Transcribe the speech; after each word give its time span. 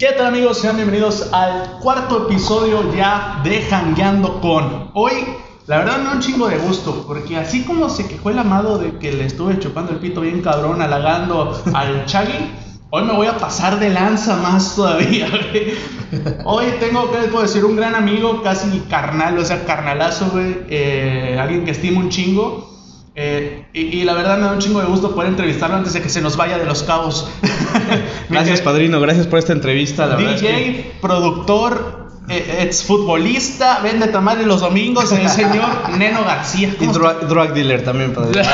¿Qué 0.00 0.12
tal 0.12 0.28
amigos? 0.28 0.56
Sean 0.56 0.76
bienvenidos 0.76 1.28
al 1.30 1.72
cuarto 1.78 2.26
episodio 2.26 2.90
ya 2.96 3.42
de 3.44 3.60
Jangueando 3.60 4.40
con. 4.40 4.90
Hoy, 4.94 5.12
la 5.66 5.80
verdad 5.80 5.98
me 5.98 6.04
da 6.04 6.12
un 6.12 6.20
chingo 6.20 6.48
de 6.48 6.56
gusto, 6.56 7.04
porque 7.06 7.36
así 7.36 7.64
como 7.64 7.90
se 7.90 8.08
quejó 8.08 8.30
el 8.30 8.38
amado 8.38 8.78
de 8.78 8.96
que 8.96 9.12
le 9.12 9.26
estuve 9.26 9.58
chupando 9.58 9.92
el 9.92 9.98
pito 9.98 10.22
bien 10.22 10.40
cabrón, 10.40 10.80
halagando 10.80 11.62
al 11.74 12.06
Chagui, 12.06 12.50
hoy 12.88 13.02
me 13.02 13.12
voy 13.12 13.26
a 13.26 13.36
pasar 13.36 13.78
de 13.78 13.90
lanza 13.90 14.36
más 14.36 14.74
todavía. 14.74 15.28
güey. 15.28 15.74
Hoy 16.46 16.64
tengo, 16.80 17.12
¿qué 17.12 17.18
les 17.18 17.28
puedo 17.28 17.42
decir? 17.42 17.62
Un 17.66 17.76
gran 17.76 17.94
amigo, 17.94 18.40
casi 18.42 18.80
carnal, 18.88 19.36
o 19.36 19.44
sea, 19.44 19.66
carnalazo, 19.66 20.30
güey. 20.30 20.60
eh, 20.70 21.36
alguien 21.38 21.66
que 21.66 21.72
estimo 21.72 22.00
un 22.00 22.08
chingo. 22.08 22.70
Eh, 23.14 23.66
y 23.74 24.02
la 24.04 24.14
verdad 24.14 24.38
me 24.38 24.44
da 24.44 24.52
un 24.52 24.60
chingo 24.60 24.80
de 24.80 24.86
gusto 24.86 25.14
poder 25.14 25.28
entrevistarlo 25.28 25.76
antes 25.76 25.92
de 25.92 26.00
que 26.00 26.08
se 26.08 26.22
nos 26.22 26.38
vaya 26.38 26.56
de 26.56 26.64
los 26.64 26.84
cabos. 26.84 27.28
Gracias, 28.30 28.60
padrino. 28.60 29.00
Gracias 29.00 29.26
por 29.26 29.38
esta 29.38 29.52
entrevista. 29.52 30.06
La 30.06 30.16
verdad 30.16 30.34
es 30.34 30.40
DJ, 30.40 30.52
que- 30.54 30.92
productor, 31.00 32.08
eh, 32.28 32.58
exfutbolista, 32.62 33.80
vende 33.82 34.06
tamales 34.08 34.46
los 34.46 34.60
domingos, 34.60 35.10
el 35.12 35.28
señor 35.28 35.90
Neno 35.98 36.24
García. 36.24 36.68
Y 36.68 36.86
¿Cómo 36.86 36.92
drug, 36.92 37.26
drug 37.28 37.52
dealer 37.52 37.82
también, 37.82 38.12
padrino. 38.12 38.42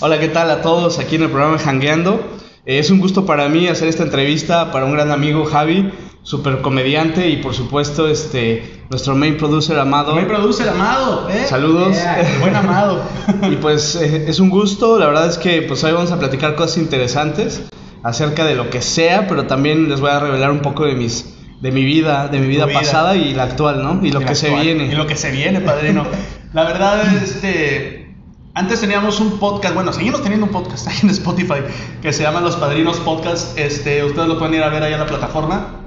Hola, 0.00 0.18
¿qué 0.20 0.28
tal 0.28 0.50
a 0.50 0.62
todos 0.62 0.98
aquí 0.98 1.16
en 1.16 1.22
el 1.24 1.30
programa 1.30 1.58
Hangueando? 1.58 2.38
Eh, 2.64 2.78
es 2.78 2.90
un 2.90 3.00
gusto 3.00 3.26
para 3.26 3.48
mí 3.48 3.66
hacer 3.68 3.88
esta 3.88 4.02
entrevista 4.04 4.70
para 4.72 4.84
un 4.84 4.92
gran 4.92 5.10
amigo, 5.10 5.44
Javi, 5.44 5.90
super 6.28 6.60
comediante 6.60 7.30
y 7.30 7.38
por 7.38 7.54
supuesto 7.54 8.06
este, 8.06 8.82
nuestro 8.90 9.14
main 9.14 9.38
producer 9.38 9.78
amado. 9.78 10.14
Me 10.14 10.24
produce 10.24 10.62
el 10.62 10.68
amado, 10.68 11.26
¿eh? 11.30 11.46
Saludos. 11.46 11.96
Yeah, 11.96 12.22
buen 12.40 12.54
amado. 12.54 13.00
Y 13.50 13.56
pues 13.56 13.94
eh, 13.94 14.26
es 14.28 14.38
un 14.38 14.50
gusto, 14.50 14.98
la 14.98 15.06
verdad 15.06 15.26
es 15.26 15.38
que 15.38 15.62
pues 15.62 15.82
hoy 15.84 15.92
vamos 15.92 16.12
a 16.12 16.18
platicar 16.18 16.54
cosas 16.54 16.76
interesantes 16.76 17.62
acerca 18.02 18.44
de 18.44 18.56
lo 18.56 18.68
que 18.68 18.82
sea, 18.82 19.26
pero 19.26 19.46
también 19.46 19.88
les 19.88 20.02
voy 20.02 20.10
a 20.10 20.20
revelar 20.20 20.50
un 20.50 20.60
poco 20.60 20.84
de 20.84 20.96
mis 20.96 21.34
de 21.62 21.72
mi 21.72 21.82
vida, 21.82 22.28
de 22.28 22.40
mi 22.40 22.46
vida, 22.46 22.66
vida. 22.66 22.78
pasada 22.78 23.16
y 23.16 23.32
la 23.32 23.44
actual, 23.44 23.82
¿no? 23.82 24.04
Y 24.04 24.12
lo 24.12 24.20
Y 24.20 24.26
que 24.26 24.34
se 24.34 24.50
viene. 24.54 24.84
Y 24.84 24.94
lo 24.94 25.06
que 25.06 25.16
se 25.16 25.30
viene, 25.30 25.62
padrino. 25.62 26.04
La 26.52 26.64
verdad, 26.64 27.06
este. 27.22 28.14
Antes 28.52 28.80
teníamos 28.80 29.18
un 29.20 29.38
podcast, 29.38 29.74
bueno, 29.74 29.94
seguimos 29.94 30.20
teniendo 30.22 30.44
un 30.44 30.52
podcast 30.52 30.88
ahí 30.88 30.96
en 31.02 31.08
Spotify 31.08 31.62
que 32.02 32.12
se 32.12 32.22
llama 32.22 32.42
Los 32.42 32.56
Padrinos 32.56 32.98
Podcast. 32.98 33.58
Este, 33.58 34.04
ustedes 34.04 34.28
lo 34.28 34.38
pueden 34.38 34.56
ir 34.56 34.62
a 34.62 34.68
ver 34.68 34.82
ahí 34.82 34.92
en 34.92 35.00
la 35.00 35.06
plataforma. 35.06 35.77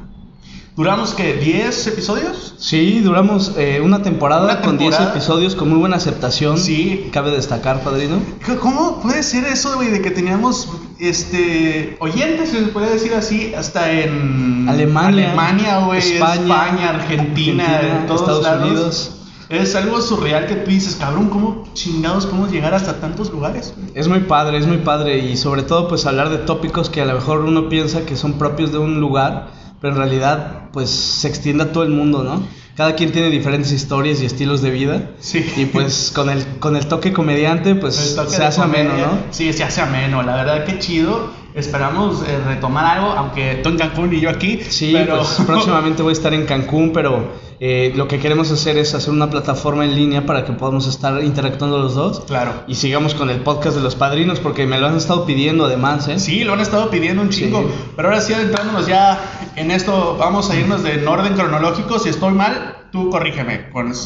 Duramos 0.75 1.13
que 1.13 1.33
10 1.33 1.87
episodios. 1.87 2.55
Sí, 2.57 3.01
duramos 3.01 3.53
eh, 3.57 3.81
una, 3.83 4.03
temporada 4.03 4.45
Una 4.45 4.61
con 4.61 4.77
10 4.77 4.89
temporada. 4.89 5.11
episodios 5.11 5.55
con 5.55 5.69
muy 5.69 5.77
buena 5.79 5.97
aceptación. 5.97 6.57
Sí. 6.57 7.09
Cabe 7.11 7.31
destacar, 7.31 7.81
padrino. 7.81 8.21
¿Cómo 8.61 9.01
puede 9.01 9.21
ser 9.23 9.43
eso, 9.45 9.75
güey, 9.75 9.89
de 9.89 10.01
que 10.01 10.11
teníamos 10.11 10.69
este 10.99 11.97
oyentes, 11.99 12.51
se 12.51 12.61
puede 12.67 12.89
decir 12.93 13.13
así, 13.13 13.53
hasta 13.53 13.91
en 13.91 14.67
Alemania, 14.69 15.27
Alemania, 15.27 15.79
güey, 15.79 15.99
España, 15.99 16.33
España, 16.41 16.89
Argentina, 16.89 17.63
Argentina, 17.65 17.99
en 17.99 18.07
todos 18.07 18.21
Estados 18.21 18.43
lados. 18.43 18.65
Unidos. 18.71 19.11
Es 19.49 19.75
algo 19.75 19.99
surreal 19.99 20.45
que 20.47 20.55
tú 20.55 20.71
dices, 20.71 20.95
cabrón, 20.95 21.27
¿cómo 21.27 21.65
chingados 21.73 22.25
podemos 22.25 22.49
llegar 22.51 22.73
hasta 22.73 23.01
tantos 23.01 23.29
lugares? 23.31 23.73
güey?" 23.75 23.91
Es 23.93 24.07
muy 24.07 24.21
padre, 24.21 24.57
es 24.57 24.65
muy 24.65 24.77
padre 24.77 25.17
y 25.17 25.35
sobre 25.35 25.63
todo 25.63 25.89
pues 25.89 26.05
hablar 26.05 26.29
de 26.29 26.37
tópicos 26.37 26.89
que 26.89 27.01
a 27.01 27.05
lo 27.05 27.15
mejor 27.15 27.41
uno 27.41 27.67
piensa 27.67 28.05
que 28.05 28.15
son 28.15 28.33
propios 28.33 28.71
de 28.71 28.77
un 28.77 29.01
lugar, 29.01 29.49
pero 29.81 29.93
en 29.93 29.99
realidad 29.99 30.69
pues 30.71 30.89
se 30.89 31.27
extiende 31.27 31.63
a 31.63 31.71
todo 31.71 31.83
el 31.83 31.89
mundo, 31.89 32.23
¿no? 32.23 32.47
Cada 32.77 32.95
quien 32.95 33.11
tiene 33.11 33.29
diferentes 33.29 33.71
historias 33.71 34.21
y 34.21 34.25
estilos 34.25 34.61
de 34.61 34.71
vida. 34.71 35.09
Sí. 35.19 35.45
Y 35.57 35.65
pues 35.65 36.11
con 36.15 36.29
el, 36.29 36.45
con 36.59 36.77
el 36.77 36.87
toque 36.87 37.11
comediante 37.11 37.75
pues 37.75 38.11
El 38.11 38.15
toque 38.15 38.35
se 38.37 38.43
hace 38.43 38.61
ameno, 38.61 38.91
comedia. 38.91 39.07
¿no? 39.07 39.17
Sí, 39.31 39.51
se 39.51 39.63
hace 39.63 39.81
ameno, 39.81 40.23
la 40.23 40.35
verdad 40.35 40.65
que 40.65 40.79
chido. 40.79 41.40
Esperamos 41.53 42.23
eh, 42.27 42.39
retomar 42.45 42.85
algo, 42.85 43.07
aunque 43.09 43.59
tú 43.61 43.69
en 43.69 43.77
Cancún 43.77 44.13
y 44.13 44.21
yo 44.21 44.29
aquí. 44.29 44.61
Sí, 44.69 44.91
pero... 44.93 45.17
pues 45.17 45.41
próximamente 45.45 46.01
voy 46.01 46.11
a 46.11 46.13
estar 46.13 46.33
en 46.33 46.45
Cancún, 46.45 46.91
pero 46.93 47.31
eh, 47.59 47.91
lo 47.95 48.07
que 48.07 48.19
queremos 48.19 48.49
hacer 48.51 48.77
es 48.77 48.95
hacer 48.95 49.13
una 49.13 49.29
plataforma 49.29 49.85
en 49.85 49.95
línea 49.95 50.25
para 50.25 50.45
que 50.45 50.53
podamos 50.53 50.87
estar 50.87 51.23
interactuando 51.23 51.77
los 51.77 51.93
dos. 51.93 52.21
Claro. 52.21 52.63
Y 52.67 52.75
sigamos 52.75 53.13
con 53.13 53.29
el 53.29 53.41
podcast 53.41 53.75
de 53.75 53.83
los 53.83 53.95
padrinos 53.95 54.39
porque 54.39 54.65
me 54.65 54.79
lo 54.79 54.87
han 54.87 54.97
estado 54.97 55.25
pidiendo 55.25 55.65
además, 55.65 56.07
¿eh? 56.07 56.19
Sí, 56.19 56.43
lo 56.43 56.53
han 56.53 56.61
estado 56.61 56.89
pidiendo 56.89 57.21
un 57.21 57.29
chingo. 57.29 57.61
Sí. 57.61 57.67
Pero 57.95 58.07
ahora 58.07 58.21
sí, 58.21 58.33
adentrándonos 58.33 58.87
ya 58.87 59.19
en 59.57 59.71
esto, 59.71 60.15
vamos 60.17 60.49
a 60.49 60.55
irnos 60.55 60.83
de 60.83 60.93
en 60.93 61.07
orden 61.07 61.33
cronológico. 61.33 61.99
Si 61.99 62.09
estoy 62.09 62.33
mal, 62.33 62.77
tú 62.91 63.09
corrígeme. 63.09 63.69
Con, 63.69 63.91
como 63.91 63.99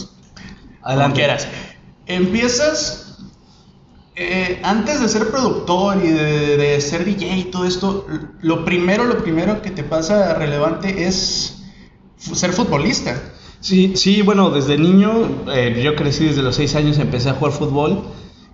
Adelante. 0.81 1.15
quieras. 1.15 1.47
Empiezas. 2.07 3.04
Eh, 4.15 4.59
antes 4.63 5.01
de 5.01 5.09
ser 5.09 5.29
productor 5.29 5.97
y 6.03 6.07
de, 6.07 6.57
de 6.57 6.81
ser 6.81 7.03
DJ 7.03 7.37
y 7.37 7.43
todo 7.45 7.65
esto, 7.65 8.07
lo 8.41 8.63
primero, 8.63 9.05
lo 9.05 9.17
primero 9.23 9.61
que 9.61 9.71
te 9.71 9.83
pasa 9.83 10.33
relevante 10.35 11.05
es 11.05 11.63
ser 12.17 12.53
futbolista. 12.53 13.21
Sí, 13.59 13.93
sí, 13.95 14.21
bueno, 14.21 14.51
desde 14.51 14.77
niño, 14.77 15.43
eh, 15.51 15.81
yo 15.83 15.95
crecí 15.95 16.25
desde 16.25 16.43
los 16.43 16.55
6 16.55 16.75
años, 16.75 16.99
empecé 16.99 17.29
a 17.29 17.33
jugar 17.33 17.51
fútbol 17.51 18.03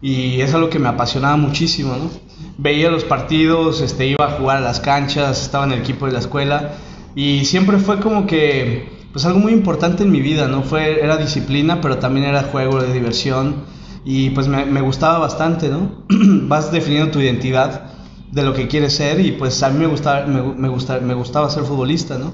y 0.02 0.42
es 0.42 0.54
algo 0.54 0.70
que 0.70 0.80
me 0.80 0.90
apasionaba 0.90 1.38
muchísimo, 1.38 1.96
¿no? 1.96 2.10
Veía 2.58 2.90
los 2.90 3.04
partidos, 3.04 3.82
este, 3.82 4.08
iba 4.08 4.26
a 4.26 4.32
jugar 4.40 4.58
a 4.58 4.62
las 4.62 4.80
canchas, 4.80 5.42
estaba 5.42 5.66
en 5.66 5.74
el 5.74 5.80
equipo 5.80 6.06
de 6.06 6.14
la 6.14 6.20
escuela 6.20 6.76
y 7.14 7.46
siempre 7.46 7.78
fue 7.78 8.00
como 8.00 8.26
que, 8.26 8.90
pues 9.12 9.26
algo 9.26 9.40
muy 9.40 9.52
importante 9.52 10.04
en 10.04 10.12
mi 10.12 10.22
vida, 10.22 10.48
¿no? 10.48 10.64
Fue, 10.64 11.04
era 11.04 11.18
disciplina, 11.18 11.82
pero 11.82 11.98
también 11.98 12.26
era 12.26 12.44
juego 12.44 12.82
de 12.82 12.94
diversión 12.94 13.66
y 14.03 14.31
pues 14.31 14.47
me, 14.47 14.66
me 14.66 14.81
gustaba 14.81 15.19
bastante, 15.19 15.69
¿no? 15.69 15.91
Vas 16.47 16.72
definiendo 16.72 17.12
tu 17.12 17.19
identidad 17.19 17.91
de 18.31 18.44
lo 18.44 18.53
que 18.53 18.67
quieres 18.67 18.95
ser 18.95 19.19
y 19.19 19.34
pues 19.34 19.62
a 19.63 19.69
mí 19.69 19.79
me 19.79 19.88
gustaba, 19.88 20.25
me, 20.25 20.41
me 20.41 20.69
gusta- 20.69 21.00
me 21.00 21.13
gustaba 21.13 21.50
ser 21.50 21.63
futbolista, 21.63 22.17
¿no? 22.17 22.34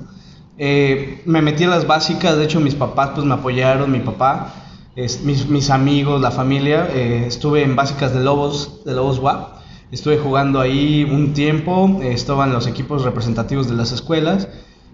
Eh, 0.58 1.22
me 1.26 1.42
metí 1.42 1.64
en 1.64 1.70
las 1.70 1.86
básicas, 1.86 2.38
de 2.38 2.46
hecho 2.46 2.60
mis 2.60 2.76
papás 2.76 3.12
pues 3.14 3.26
me 3.26 3.34
apoyaron, 3.36 3.92
mi 3.92 4.00
papá, 4.00 4.54
es- 4.96 5.24
mis, 5.24 5.48
mis 5.50 5.70
amigos, 5.70 6.22
la 6.22 6.32
familia, 6.32 6.88
eh, 6.94 7.26
estuve 7.28 7.64
en 7.64 7.76
básicas 7.76 8.14
de 8.14 8.22
Lobos, 8.22 8.84
de 8.86 8.94
Lobos 8.94 9.20
WAP, 9.20 9.58
estuve 9.92 10.18
jugando 10.18 10.60
ahí 10.60 11.04
un 11.04 11.34
tiempo, 11.34 12.00
eh, 12.02 12.12
estaban 12.14 12.54
los 12.54 12.66
equipos 12.68 13.04
representativos 13.04 13.68
de 13.68 13.76
las 13.76 13.92
escuelas, 13.92 14.48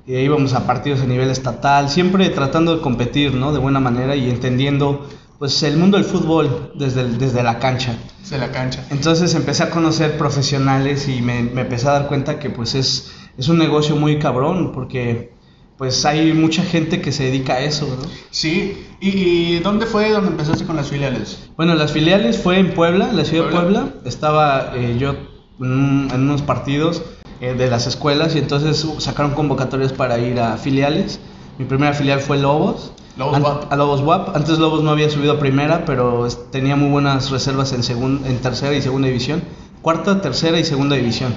eh, 0.06 0.22
íbamos 0.24 0.54
a 0.54 0.68
partidos 0.68 1.02
a 1.02 1.06
nivel 1.06 1.30
estatal, 1.30 1.90
siempre 1.90 2.30
tratando 2.30 2.76
de 2.76 2.82
competir, 2.82 3.34
¿no? 3.34 3.54
De 3.54 3.60
buena 3.60 3.80
manera 3.80 4.16
y 4.18 4.30
entendiendo 4.30 5.08
pues 5.44 5.62
el 5.64 5.76
mundo 5.76 5.98
del 5.98 6.06
fútbol 6.06 6.72
desde, 6.74 7.02
el- 7.02 7.18
desde 7.18 7.44
la 7.44 7.60
cancha. 7.60 7.98
De 8.30 8.38
la 8.38 8.50
cancha. 8.54 8.86
Entonces 8.92 9.36
empecé 9.36 9.64
a 9.64 9.70
conocer 9.72 10.18
profesionales 10.18 11.10
y 11.10 11.22
me, 11.22 11.44
me 11.44 11.62
empecé 11.62 11.90
a 11.90 11.92
dar 11.92 12.08
cuenta 12.08 12.40
que 12.40 12.50
pues 12.50 12.76
es, 12.76 13.12
es 13.38 13.50
un 13.50 13.58
negocio 13.58 13.98
muy 13.98 14.20
cabrón 14.20 14.72
porque 14.72 15.34
pues 15.78 16.06
hay 16.06 16.32
mucha 16.32 16.64
gente 16.64 17.02
que 17.02 17.12
se 17.12 17.26
dedica 17.26 17.56
a 17.56 17.60
eso, 17.60 17.86
¿no? 17.88 18.08
Sí. 18.32 18.86
¿Y, 19.02 19.10
y 19.10 19.60
dónde 19.60 19.86
fue 19.86 20.12
donde 20.12 20.30
empezaste 20.32 20.64
con 20.64 20.78
las 20.78 20.88
filiales? 20.88 21.50
Bueno, 21.58 21.76
las 21.76 21.92
filiales 21.92 22.38
fue 22.38 22.58
en 22.60 22.74
Puebla, 22.74 23.10
en 23.10 23.18
la 23.18 23.26
ciudad 23.26 23.50
Puebla. 23.50 23.80
de 23.82 23.86
Puebla. 23.88 24.08
Estaba 24.08 24.72
eh, 24.78 24.96
yo 24.98 25.14
en 25.60 26.10
unos 26.22 26.42
partidos 26.42 27.02
eh, 27.42 27.54
de 27.54 27.70
las 27.70 27.86
escuelas 27.86 28.34
y 28.36 28.40
entonces 28.40 28.82
uh, 28.86 29.02
sacaron 29.02 29.34
convocatorias 29.34 29.92
para 29.92 30.18
ir 30.20 30.40
a 30.40 30.56
filiales. 30.56 31.20
Mi 31.58 31.66
primera 31.66 31.92
filial 31.94 32.22
fue 32.22 32.38
Lobos. 32.38 32.94
Lobos 33.18 33.36
An- 33.36 33.44
WAP. 33.44 33.72
A 33.72 33.76
Lobos 33.76 34.02
WAP. 34.02 34.36
Antes 34.36 34.60
Lobos 34.60 34.84
no 34.84 34.92
había 34.92 35.10
subido 35.10 35.34
a 35.34 35.40
primera, 35.40 35.86
pero 35.86 36.28
tenía 36.52 36.76
muy 36.76 36.90
buenas 36.90 37.30
reservas 37.32 37.74
en, 37.74 37.82
segun- 37.84 38.26
en 38.26 38.38
tercera 38.40 38.76
y 38.76 38.82
segunda 38.82 39.08
división. 39.08 39.44
Cuarta, 39.82 40.22
tercera 40.22 40.60
y 40.60 40.64
segunda 40.64 40.96
división. 40.96 41.36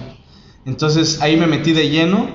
Entonces 0.65 1.21
ahí 1.23 1.37
me 1.37 1.47
metí 1.47 1.73
de 1.73 1.91
lleno 1.91 2.29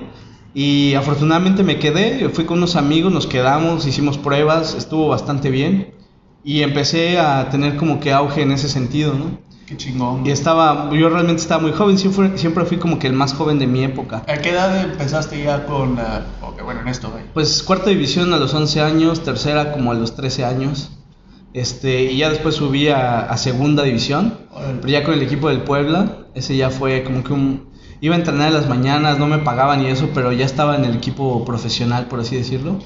y 0.53 0.94
afortunadamente 0.96 1.63
me 1.63 1.80
quedé. 1.80 2.30
Fui 2.30 2.46
con 2.46 2.57
unos 2.59 2.75
amigos, 2.75 3.12
nos 3.12 3.28
quedamos, 3.28 3.85
hicimos 3.88 4.18
pruebas, 4.18 4.75
estuvo 4.75 5.07
bastante 5.07 5.50
bien. 5.50 5.96
Y 6.44 6.62
empecé 6.63 7.19
a 7.19 7.50
tener 7.50 7.78
como 7.78 8.00
que 8.00 8.12
auge 8.13 8.41
en 8.41 8.51
ese 8.51 8.68
sentido, 8.68 9.13
¿no? 9.13 9.40
Qué 9.72 9.78
chingón. 9.78 10.26
Y 10.26 10.32
estaba, 10.32 10.90
yo 10.92 11.08
realmente 11.08 11.42
estaba 11.42 11.62
muy 11.62 11.72
joven, 11.72 11.98
siempre, 11.98 12.38
siempre 12.38 12.66
fui 12.66 12.76
como 12.76 13.00
que 13.00 13.08
el 13.08 13.14
más 13.14 13.34
joven 13.34 13.58
de 13.58 13.68
mi 13.68 13.86
época. 13.86 14.22
¿A 14.28 14.34
qué 14.40 14.50
edad 14.50 14.81
empezaste 14.84 15.42
ya 15.42 15.66
con 15.66 15.95
la... 15.95 16.25
ok, 16.42 16.62
bueno, 16.62 16.81
en 16.81 16.90
esto, 16.90 17.10
güey? 17.10 17.24
Pues 17.34 17.63
cuarta 17.63 17.90
división 17.90 18.34
a 18.34 18.38
los 18.38 18.54
11 18.54 18.81
años, 18.81 19.24
tercera 19.24 19.72
como 19.72 19.92
a 19.92 19.94
los 19.94 20.13
13 20.13 20.44
años. 20.44 20.92
Este, 21.54 22.04
y 22.12 22.18
ya 22.18 22.30
después 22.30 22.56
subí 22.56 22.90
a, 22.90 23.22
a 23.22 23.38
segunda 23.38 23.84
división, 23.84 24.40
Órale. 24.51 24.80
pero 24.81 24.90
ya 24.90 25.04
con 25.06 25.13
el 25.13 25.22
equipo 25.22 25.48
del 25.48 25.62
Puebla, 25.62 26.18
ese 26.36 26.57
ya 26.57 26.69
fue 26.69 27.06
como 27.06 27.24
que 27.24 27.31
un... 27.31 27.72
Iba 28.01 28.16
a 28.16 28.18
entrenar 28.18 28.50
en 28.50 28.56
las 28.56 28.68
mañanas, 28.68 29.19
no 29.19 29.28
me 29.28 29.38
pagaban 29.38 29.81
y 29.84 29.88
eso, 29.88 30.10
pero 30.13 30.34
ya 30.34 30.44
estaba 30.44 30.75
en 30.75 30.84
el 30.84 30.95
equipo 30.95 31.45
profesional, 31.45 32.07
por 32.07 32.19
así 32.19 32.36
decirlo. 32.36 32.78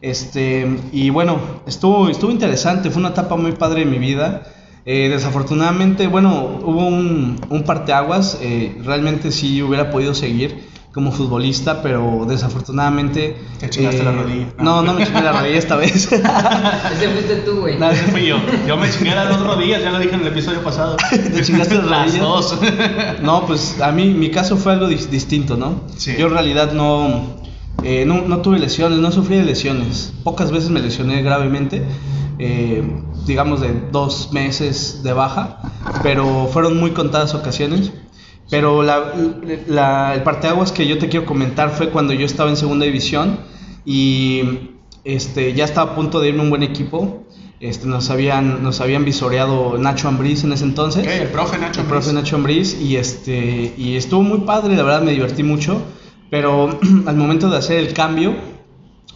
Este, 0.00 0.80
y 0.90 1.10
bueno, 1.10 1.38
estuvo, 1.68 2.08
estuvo 2.08 2.32
interesante, 2.32 2.90
fue 2.90 2.98
una 2.98 3.10
etapa 3.10 3.36
muy 3.36 3.52
padre 3.52 3.84
de 3.84 3.86
mi 3.86 3.98
vida. 3.98 4.42
Eh, 4.86 5.08
desafortunadamente, 5.08 6.06
bueno, 6.08 6.58
hubo 6.62 6.86
un, 6.86 7.40
un 7.48 7.62
parteaguas, 7.64 8.38
eh, 8.42 8.76
realmente 8.84 9.32
sí 9.32 9.62
hubiera 9.62 9.90
podido 9.90 10.12
seguir, 10.14 10.72
como 10.92 11.10
futbolista, 11.10 11.82
pero 11.82 12.24
desafortunadamente... 12.28 13.36
Te 13.58 13.68
chingaste 13.70 14.02
eh, 14.02 14.04
la 14.04 14.12
rodilla. 14.12 14.46
No, 14.58 14.82
no 14.82 14.92
me 14.94 15.04
chingué 15.04 15.22
la 15.22 15.32
rodilla 15.40 15.56
esta 15.58 15.76
vez. 15.76 16.12
Ese 16.12 17.08
fuiste 17.08 17.36
tú, 17.46 17.62
güey. 17.62 17.78
No, 17.78 17.90
Ese 17.90 18.04
fui 18.04 18.26
yo. 18.26 18.36
Yo 18.68 18.76
me 18.76 18.88
chingué 18.90 19.14
las 19.14 19.28
dos 19.30 19.40
rodillas, 19.44 19.82
ya 19.82 19.90
lo 19.90 19.98
dije 19.98 20.14
en 20.14 20.20
el 20.20 20.26
episodio 20.28 20.62
pasado. 20.62 20.96
¿Te 21.10 21.42
chingaste 21.42 21.76
las 21.76 21.86
las 21.86 22.06
rodillas? 22.06 22.20
dos. 22.20 22.58
No, 23.22 23.46
pues 23.46 23.80
a 23.80 23.90
mí 23.90 24.08
mi 24.14 24.30
caso 24.30 24.56
fue 24.56 24.72
algo 24.74 24.88
dis- 24.88 25.08
distinto, 25.08 25.56
¿no? 25.56 25.80
Sí. 25.96 26.14
Yo 26.18 26.26
en 26.28 26.32
realidad 26.34 26.72
no, 26.72 27.24
eh, 27.84 28.04
no, 28.06 28.22
no 28.22 28.38
tuve 28.40 28.58
lesiones, 28.58 28.98
no 28.98 29.12
sufrí 29.12 29.36
de 29.36 29.44
lesiones. 29.44 30.12
Pocas 30.24 30.50
veces 30.50 30.70
me 30.70 30.80
lesioné 30.80 31.22
gravemente, 31.22 31.82
eh, 32.38 32.82
digamos 33.26 33.60
de 33.60 33.72
dos 33.92 34.30
meses 34.32 35.02
de 35.02 35.12
baja, 35.12 35.60
pero 36.02 36.48
fueron 36.52 36.76
muy 36.78 36.90
contadas 36.92 37.34
ocasiones. 37.34 37.92
Pero 38.50 38.82
la, 38.82 39.12
la- 39.68 40.14
el 40.14 40.22
parteaguas 40.22 40.70
que 40.72 40.86
yo 40.86 40.98
te 40.98 41.08
quiero 41.08 41.24
comentar 41.24 41.70
fue 41.70 41.88
cuando 41.90 42.12
yo 42.12 42.26
estaba 42.26 42.50
en 42.50 42.56
segunda 42.56 42.84
división 42.84 43.38
y 43.86 44.42
este, 45.04 45.54
ya 45.54 45.64
estaba 45.64 45.92
a 45.92 45.94
punto 45.94 46.20
de 46.20 46.28
irme 46.28 46.40
a 46.40 46.44
un 46.44 46.50
buen 46.50 46.62
equipo. 46.62 47.24
Este, 47.60 47.86
nos, 47.86 48.10
habían, 48.10 48.62
nos 48.62 48.82
habían 48.82 49.06
visoreado 49.06 49.78
Nacho 49.78 50.08
Ambriz 50.08 50.44
en 50.44 50.52
ese 50.52 50.64
entonces. 50.64 51.06
El 51.06 51.28
profe 51.28 51.56
Nacho. 51.56 51.80
El 51.80 51.86
profe. 51.86 52.12
Nacho 52.12 52.36
Ambriz 52.36 52.78
y 52.78 52.96
este 52.96 53.72
y 53.78 53.96
estuvo 53.96 54.22
muy 54.22 54.40
padre, 54.40 54.76
la 54.76 54.82
verdad 54.82 55.00
me 55.02 55.12
divertí 55.12 55.42
mucho, 55.42 55.80
pero 56.34 56.80
al 57.06 57.14
momento 57.14 57.48
de 57.48 57.58
hacer 57.58 57.78
el 57.78 57.94
cambio, 57.94 58.34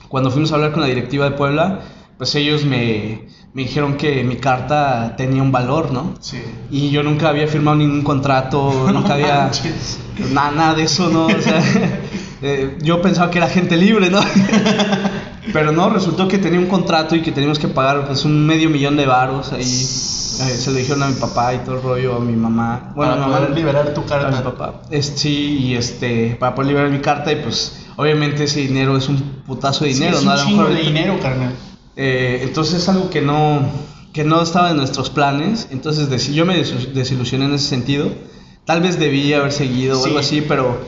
cuando 0.07 0.31
fuimos 0.31 0.53
a 0.53 0.55
hablar 0.55 0.71
con 0.71 0.83
la 0.83 0.87
directiva 0.87 1.29
de 1.29 1.33
Puebla, 1.33 1.81
pues 2.17 2.33
ellos 2.37 2.65
me, 2.65 3.27
me 3.55 3.63
dijeron 3.63 3.97
que 3.97 4.23
mi 4.23 4.37
carta 4.37 5.17
tenía 5.17 5.43
un 5.43 5.51
valor, 5.51 5.91
¿no? 5.91 6.15
Sí. 6.21 6.39
Y 6.71 6.91
yo 6.91 7.03
nunca 7.03 7.31
había 7.31 7.49
firmado 7.49 7.77
ningún 7.77 8.03
contrato, 8.03 8.89
nunca 8.93 9.15
había 9.15 9.51
nada, 10.31 10.53
nada 10.53 10.75
de 10.77 10.85
eso, 10.85 11.11
¿no? 11.11 11.27
O 11.27 11.41
sea, 11.41 11.61
eh, 12.43 12.79
yo 12.83 13.03
pensaba 13.03 13.33
que 13.33 13.39
era 13.39 13.49
gente 13.49 13.77
libre, 13.77 14.11
¿no? 14.11 14.21
Pero 15.53 15.73
no, 15.73 15.91
resultó 15.91 16.29
que 16.29 16.39
tenía 16.39 16.59
un 16.61 16.67
contrato 16.67 17.15
y 17.17 17.23
que 17.23 17.33
teníamos 17.33 17.59
que 17.59 17.69
pagar 17.69 18.07
pues 18.07 18.25
un 18.25 18.47
medio 18.47 18.69
millón 18.71 18.97
de 18.97 19.07
varos 19.07 19.53
ahí. 19.53 19.63
Eh, 19.63 20.57
se 20.57 20.71
lo 20.71 20.77
dijeron 20.77 21.03
a 21.03 21.09
mi 21.09 21.15
papá 21.15 21.55
y 21.55 21.59
todo 21.59 21.77
el 21.77 21.83
rollo, 21.83 22.17
a 22.17 22.21
mi 22.21 22.35
mamá. 22.37 22.93
Bueno, 22.95 23.13
Para 23.13 23.15
mi 23.15 23.21
mamá 23.33 23.39
poder 23.39 23.57
liberar 23.59 23.95
tu 23.95 24.01
a 24.01 24.05
mi 24.05 24.09
carta. 24.11 24.43
papá. 24.45 24.83
Es- 24.91 25.13
sí, 25.17 25.59
y 25.61 25.75
este, 25.75 26.37
para 26.39 26.55
poder 26.55 26.69
liberar 26.69 26.91
mi 26.91 27.01
carta 27.01 27.33
y 27.33 27.37
pues 27.37 27.87
obviamente 27.97 28.45
ese 28.45 28.61
dinero 28.61 28.97
es 28.97 29.09
un 29.09 29.19
putazo 29.47 29.85
de 29.85 29.91
Sí, 29.93 29.99
dinero, 29.99 30.19
es 30.19 30.25
¿no? 30.25 30.33
un 30.33 30.39
A 30.39 30.43
lo 30.45 30.49
mejor 30.51 30.69
de 30.75 30.81
dinero, 30.83 31.19
carnal. 31.21 31.55
eh, 31.97 32.41
entonces 32.45 32.83
es 32.83 32.89
algo 32.89 33.11
que 33.11 33.21
no, 33.21 33.63
que 34.13 34.23
no 34.25 34.41
estaba 34.43 34.71
en 34.71 34.77
nuestros 34.77 35.11
planes. 35.11 35.67
Entonces 35.73 36.09
yo 36.33 36.45
me 36.47 36.57
des- 36.57 36.95
desilusioné 36.95 37.47
en 37.47 37.55
ese 37.55 37.69
sentido. 37.69 38.09
Tal 38.65 38.81
vez 38.81 38.99
debía 39.01 39.39
haber 39.39 39.51
seguido 39.53 39.99
o 39.99 40.03
Sí. 40.03 40.09
algo 40.09 40.19
así, 40.21 40.41
pero 40.43 40.79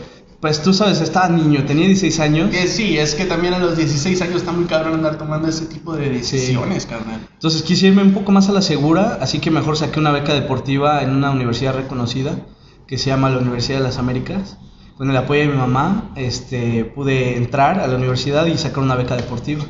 pues 0.40 0.62
tú 0.62 0.72
sabes, 0.72 1.00
estaba 1.02 1.28
niño, 1.28 1.64
tenía 1.64 1.86
16 1.86 2.20
años. 2.20 2.50
Que 2.50 2.66
sí, 2.66 2.96
es 2.96 3.14
que 3.14 3.26
también 3.26 3.52
a 3.52 3.58
los 3.58 3.76
16 3.76 4.22
años 4.22 4.36
está 4.36 4.52
muy 4.52 4.64
cabrón 4.64 4.94
andar 4.94 5.18
tomando 5.18 5.48
ese 5.48 5.66
tipo 5.66 5.94
de 5.94 6.08
decisiones, 6.08 6.86
carnal. 6.86 7.28
Entonces 7.32 7.62
quise 7.62 7.88
irme 7.88 8.02
un 8.02 8.14
poco 8.14 8.32
más 8.32 8.48
a 8.48 8.52
la 8.52 8.62
segura, 8.62 9.18
así 9.20 9.38
que 9.38 9.50
mejor 9.50 9.76
saqué 9.76 10.00
una 10.00 10.12
beca 10.12 10.32
deportiva 10.32 11.02
en 11.02 11.10
una 11.10 11.30
universidad 11.30 11.74
reconocida 11.74 12.46
que 12.86 12.96
se 12.96 13.10
llama 13.10 13.28
la 13.28 13.38
Universidad 13.38 13.78
de 13.78 13.84
las 13.84 13.98
Américas. 13.98 14.56
Con 14.96 15.10
el 15.10 15.16
apoyo 15.16 15.42
de 15.42 15.48
mi 15.48 15.56
mamá, 15.56 16.10
este, 16.16 16.84
pude 16.84 17.36
entrar 17.36 17.78
a 17.78 17.86
la 17.86 17.96
universidad 17.96 18.46
y 18.46 18.56
sacar 18.56 18.82
una 18.82 18.96
beca 18.96 19.16
deportiva. 19.16 19.64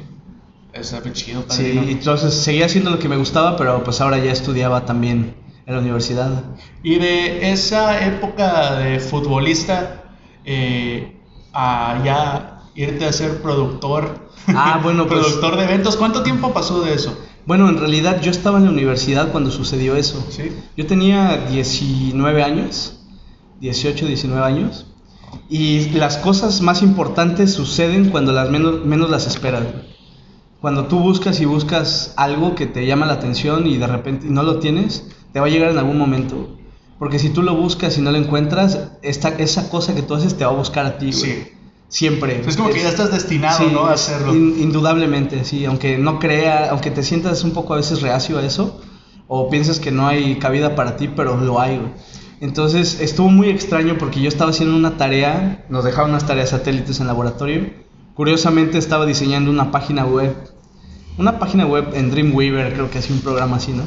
Está 0.72 1.02
chido, 1.12 1.44
Sí, 1.48 1.78
entonces 1.88 2.32
seguía 2.32 2.66
haciendo 2.66 2.90
lo 2.90 3.00
que 3.00 3.08
me 3.08 3.16
gustaba, 3.16 3.56
pero 3.56 3.82
pues 3.82 4.00
ahora 4.00 4.18
ya 4.18 4.30
estudiaba 4.30 4.86
también 4.86 5.34
en 5.66 5.74
la 5.74 5.80
universidad. 5.80 6.44
Y 6.82 6.98
de 7.00 7.50
esa 7.50 8.06
época 8.06 8.76
de 8.76 9.00
futbolista 9.00 9.99
eh, 10.44 11.20
a 11.52 12.00
ya 12.04 12.62
irte 12.74 13.04
a 13.06 13.12
ser 13.12 13.42
productor. 13.42 14.28
Ah, 14.48 14.80
bueno, 14.82 15.06
pues- 15.06 15.20
productor 15.20 15.56
de 15.56 15.64
eventos. 15.64 15.96
¿Cuánto 15.96 16.22
tiempo 16.22 16.52
pasó 16.52 16.82
de 16.82 16.94
eso? 16.94 17.16
Bueno, 17.46 17.68
en 17.68 17.78
realidad 17.78 18.20
yo 18.20 18.30
estaba 18.30 18.58
en 18.58 18.66
la 18.66 18.70
universidad 18.70 19.32
cuando 19.32 19.50
sucedió 19.50 19.96
eso. 19.96 20.24
Sí. 20.30 20.52
Yo 20.76 20.86
tenía 20.86 21.46
19 21.50 22.42
años, 22.42 23.00
18, 23.60 24.06
19 24.06 24.44
años, 24.44 24.86
y 25.48 25.90
las 25.90 26.16
cosas 26.18 26.60
más 26.60 26.82
importantes 26.82 27.52
suceden 27.52 28.10
cuando 28.10 28.32
las 28.32 28.50
menos, 28.50 28.84
menos 28.84 29.10
las 29.10 29.26
esperas. 29.26 29.64
Cuando 30.60 30.86
tú 30.86 30.98
buscas 31.00 31.40
y 31.40 31.46
buscas 31.46 32.12
algo 32.16 32.54
que 32.54 32.66
te 32.66 32.86
llama 32.86 33.06
la 33.06 33.14
atención 33.14 33.66
y 33.66 33.78
de 33.78 33.86
repente 33.86 34.26
no 34.28 34.42
lo 34.42 34.58
tienes, 34.58 35.08
te 35.32 35.40
va 35.40 35.46
a 35.46 35.50
llegar 35.50 35.70
en 35.70 35.78
algún 35.78 35.96
momento. 35.96 36.58
Porque 37.00 37.18
si 37.18 37.30
tú 37.30 37.42
lo 37.42 37.56
buscas 37.56 37.98
y 37.98 38.00
no 38.02 38.12
lo 38.12 38.18
encuentras, 38.18 38.78
esta, 39.02 39.30
esa 39.30 39.68
cosa 39.70 39.94
que 39.94 40.02
tú 40.02 40.14
haces 40.14 40.36
te 40.36 40.44
va 40.44 40.52
a 40.52 40.54
buscar 40.54 40.86
a 40.86 40.98
ti, 40.98 41.06
güey. 41.06 41.14
Sí. 41.24 41.42
Siempre. 41.88 42.40
Es 42.46 42.56
como 42.56 42.70
que 42.70 42.80
ya 42.82 42.88
estás 42.90 43.10
destinado, 43.10 43.58
Sí, 43.58 43.64
¿no? 43.72 43.86
A 43.86 43.94
hacerlo. 43.94 44.32
in- 44.32 44.54
indudablemente, 44.60 45.42
sí. 45.44 45.64
Aunque 45.64 45.98
no 45.98 46.20
crea, 46.20 46.68
aunque 46.70 46.92
te 46.92 47.02
sientas 47.02 47.42
un 47.42 47.50
poco 47.50 47.74
a 47.74 47.78
veces 47.78 48.00
reacio 48.00 48.38
a 48.38 48.44
eso, 48.46 48.80
o 49.26 49.50
piensas 49.50 49.80
que 49.80 49.90
no 49.90 50.06
hay 50.06 50.38
cabida 50.38 50.76
para 50.76 50.96
ti, 50.96 51.08
pero 51.08 51.36
lo 51.40 51.58
hay, 51.60 51.78
güey. 51.78 51.90
Entonces 52.40 53.00
estuvo 53.00 53.28
muy 53.28 53.48
extraño 53.48 53.96
porque 53.98 54.20
yo 54.20 54.28
estaba 54.28 54.50
haciendo 54.50 54.76
una 54.76 54.96
tarea, 54.96 55.64
nos 55.68 55.84
dejaban 55.84 56.10
unas 56.12 56.26
tareas 56.26 56.50
satélites 56.50 57.00
en 57.00 57.06
laboratorio. 57.08 57.70
Curiosamente 58.14 58.78
estaba 58.78 59.04
diseñando 59.06 59.50
una 59.50 59.70
página 59.72 60.04
web, 60.04 60.34
una 61.18 61.38
página 61.38 61.66
web 61.66 61.88
en 61.94 62.10
Dreamweaver, 62.10 62.72
creo 62.74 62.90
que 62.90 62.98
hacía 62.98 63.16
un 63.16 63.22
programa 63.22 63.56
así, 63.56 63.72
¿no? 63.72 63.82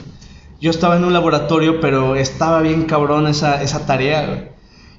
Yo 0.63 0.69
estaba 0.69 0.95
en 0.95 1.04
un 1.04 1.12
laboratorio, 1.12 1.81
pero 1.81 2.15
estaba 2.15 2.62
bien 2.62 2.83
cabrón 2.83 3.27
esa, 3.27 3.62
esa 3.62 3.86
tarea, 3.86 4.25
güey. 4.25 4.44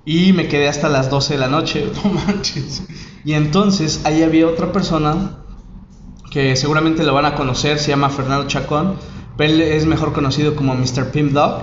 Y 0.04 0.34
me 0.34 0.46
quedé 0.46 0.68
hasta 0.68 0.90
las 0.90 1.08
12 1.08 1.32
de 1.34 1.40
la 1.40 1.48
noche. 1.48 1.86
No 2.04 2.10
manches. 2.10 2.82
Y 3.24 3.32
entonces 3.32 4.02
ahí 4.04 4.22
había 4.22 4.46
otra 4.46 4.72
persona 4.72 5.38
que 6.30 6.54
seguramente 6.56 7.02
lo 7.02 7.14
van 7.14 7.24
a 7.24 7.34
conocer, 7.34 7.78
se 7.78 7.88
llama 7.88 8.10
Fernando 8.10 8.46
Chacón, 8.46 8.96
él 9.38 9.62
es 9.62 9.86
mejor 9.86 10.12
conocido 10.12 10.54
como 10.54 10.74
Mr. 10.74 11.10
Pimp 11.10 11.32
Dog. 11.32 11.60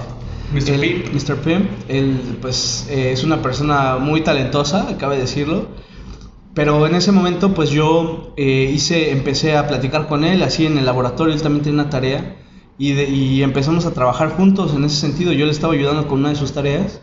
Mr. 0.51 0.69
Él- 0.71 1.04
Pimp. 1.04 1.13
Mr. 1.13 1.36
Pimp, 1.36 1.69
él 1.88 2.38
pues 2.42 2.88
eh, 2.89 3.12
es 3.12 3.24
una 3.24 3.44
persona 3.44 3.97
muy 4.00 4.21
talentosa, 4.21 4.89
acabe 4.89 5.18
de 5.18 5.21
decirlo. 5.21 5.68
Pero 6.56 6.88
en 6.88 6.95
ese 6.95 7.12
momento 7.12 7.54
pues 7.54 7.69
yo 7.69 8.33
eh, 8.36 8.71
hice, 8.74 9.12
empecé 9.12 9.56
a 9.56 9.68
platicar 9.68 10.07
con 10.07 10.24
él, 10.24 10.42
así 10.42 10.65
en 10.65 10.80
el 10.80 10.88
laboratorio, 10.88 11.36
él 11.36 11.42
también 11.44 11.63
tenía 11.63 11.81
una 11.83 11.92
tarea 11.92 12.38
y, 12.88 12.94
de- 12.94 13.10
y 13.10 13.44
empezamos 13.44 13.86
a 13.86 13.94
trabajar 13.94 14.30
juntos 14.38 14.74
en 14.74 14.83
ese 14.86 14.95
sentido. 14.98 15.31
Yo 15.33 15.45
le 15.45 15.51
estaba 15.51 15.74
ayudando 15.74 16.07
con 16.07 16.19
una 16.19 16.30
de 16.30 16.36
sus 16.36 16.51
tareas 16.54 17.00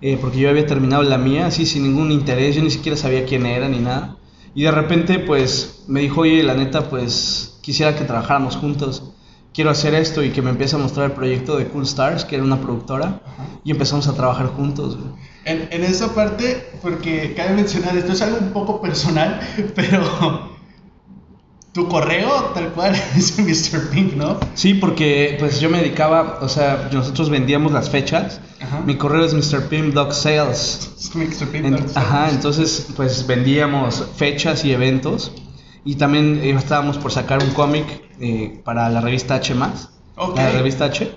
eh, 0.00 0.16
porque 0.20 0.38
yo 0.38 0.48
había 0.50 0.66
terminado 0.66 1.02
la 1.02 1.18
mía 1.18 1.46
así 1.46 1.66
sin 1.66 1.82
ningún 1.82 2.12
interés, 2.12 2.54
yo 2.56 2.62
ni 2.62 2.70
siquiera 2.70 2.96
sabía 2.96 3.24
quién 3.24 3.44
era 3.46 3.68
ni 3.68 3.80
nada. 3.80 4.16
Y 4.54 4.62
de 4.62 4.70
repente 4.70 5.18
pues 5.18 5.84
me 5.88 6.00
dijo, 6.00 6.20
oye, 6.22 6.42
la 6.42 6.54
neta 6.54 6.88
pues 6.88 7.58
quisiera 7.62 7.96
que 7.96 8.04
trabajáramos 8.04 8.56
juntos, 8.56 9.02
quiero 9.52 9.70
hacer 9.70 9.94
esto 9.94 10.22
y 10.22 10.30
que 10.30 10.40
me 10.42 10.50
empiece 10.50 10.76
a 10.76 10.78
mostrar 10.78 11.06
el 11.06 11.12
proyecto 11.12 11.56
de 11.58 11.66
Cool 11.66 11.82
Stars, 11.82 12.24
que 12.24 12.36
era 12.36 12.44
una 12.44 12.60
productora, 12.60 13.20
y 13.64 13.70
empezamos 13.72 14.06
a 14.08 14.14
trabajar 14.14 14.46
juntos. 14.48 14.96
güey. 14.96 15.10
En, 15.44 15.68
en 15.72 15.82
esa 15.84 16.14
parte, 16.14 16.64
porque 16.82 17.34
cabe 17.36 17.54
mencionar, 17.54 17.96
esto 17.96 18.12
es 18.12 18.22
algo 18.22 18.38
un 18.40 18.52
poco 18.52 18.80
personal, 18.80 19.40
pero 19.74 20.57
tu 21.78 21.86
correo 21.88 22.50
tal 22.54 22.72
cual 22.72 22.92
es 23.16 23.38
Mr. 23.38 23.90
Pink, 23.90 24.14
¿no? 24.14 24.40
Sí, 24.54 24.74
porque 24.74 25.36
pues 25.38 25.60
yo 25.60 25.70
me 25.70 25.78
dedicaba, 25.78 26.38
o 26.42 26.48
sea, 26.48 26.88
nosotros 26.92 27.30
vendíamos 27.30 27.70
las 27.70 27.88
fechas, 27.88 28.40
Ajá. 28.60 28.80
mi 28.80 28.96
correo 28.96 29.24
es 29.24 29.32
Mr. 29.32 29.68
Pimp 29.68 29.94
Dog 29.94 30.12
Sales. 30.12 30.90
Es 30.98 31.14
Mr. 31.14 31.46
Pink. 31.48 31.80
Ajá, 31.94 32.30
entonces 32.30 32.88
pues 32.96 33.24
vendíamos 33.28 34.04
fechas 34.16 34.64
y 34.64 34.72
eventos 34.72 35.30
y 35.84 35.94
también 35.94 36.40
eh, 36.42 36.50
estábamos 36.50 36.98
por 36.98 37.12
sacar 37.12 37.42
un 37.42 37.50
cómic 37.50 37.86
eh, 38.20 38.60
para 38.64 38.88
la 38.90 39.00
revista 39.00 39.36
H 39.36 39.54
más, 39.54 39.90
Ok. 40.16 40.36
la 40.36 40.50
revista 40.50 40.86
H. 40.86 41.16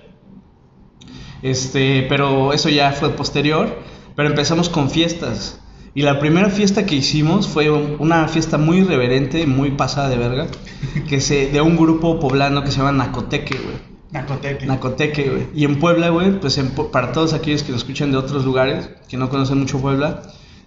Este, 1.41 2.03
pero 2.07 2.53
eso 2.53 2.69
ya 2.69 2.91
fue 2.91 3.09
posterior, 3.09 3.79
pero 4.15 4.29
empezamos 4.29 4.69
con 4.69 4.91
fiestas. 4.91 5.59
Y 5.93 6.03
la 6.03 6.19
primera 6.19 6.49
fiesta 6.49 6.85
que 6.85 6.95
hicimos 6.95 7.47
fue 7.47 7.69
un- 7.69 7.95
una 7.99 8.27
fiesta 8.27 8.57
muy 8.57 8.77
irreverente, 8.77 9.45
muy 9.45 9.71
pasada 9.71 10.09
de 10.09 10.17
verga, 10.17 10.47
que 11.09 11.19
se 11.19 11.47
de 11.51 11.59
un 11.61 11.75
grupo 11.77 12.19
poblano 12.19 12.63
que 12.63 12.71
se 12.71 12.77
llama 12.77 12.91
Nacoteque, 12.93 13.55
güey. 13.57 13.75
Nacoteque. 14.11 14.65
Nacoteque, 14.65 15.29
güey. 15.29 15.47
Y 15.55 15.65
en 15.65 15.79
Puebla, 15.79 16.09
güey, 16.09 16.39
pues 16.39 16.57
en 16.57 16.71
para 16.71 17.11
todos 17.11 17.33
aquellos 17.33 17.63
que 17.63 17.71
nos 17.71 17.81
escuchan 17.81 18.11
de 18.11 18.17
otros 18.17 18.43
lugares, 18.45 18.89
que 19.09 19.17
no 19.17 19.29
conocen 19.29 19.59
mucho 19.59 19.79
Puebla, 19.79 20.21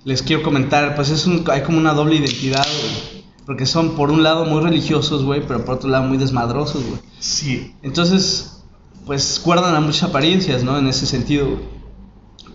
les 0.05 0.23
quiero 0.23 0.43
comentar, 0.43 0.95
pues 0.95 1.11
es 1.11 1.27
un, 1.27 1.45
hay 1.51 1.63
como 1.63 1.79
una 1.79 1.93
doble 1.95 2.17
identidad, 2.17 2.67
güey. 2.67 3.25
Porque 3.47 3.67
son 3.67 3.91
por 3.97 4.11
un 4.11 4.23
lado 4.23 4.47
muy 4.47 4.63
religiosos, 4.63 5.23
güey, 5.25 5.43
pero 5.47 5.65
por 5.67 5.75
otro 5.77 5.91
lado 5.91 6.05
muy 6.05 6.17
desmadrosos, 6.17 6.83
güey. 6.87 7.01
Sí. 7.19 7.75
Entonces, 7.83 8.63
pues 9.05 9.41
guardan 9.45 9.75
a 9.75 9.81
muchas 9.81 10.05
apariencias, 10.05 10.65
¿no? 10.65 10.79
En 10.79 10.87
ese 10.87 11.05
sentido. 11.07 11.47
güey. 11.47 11.59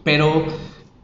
Pero 0.04 0.46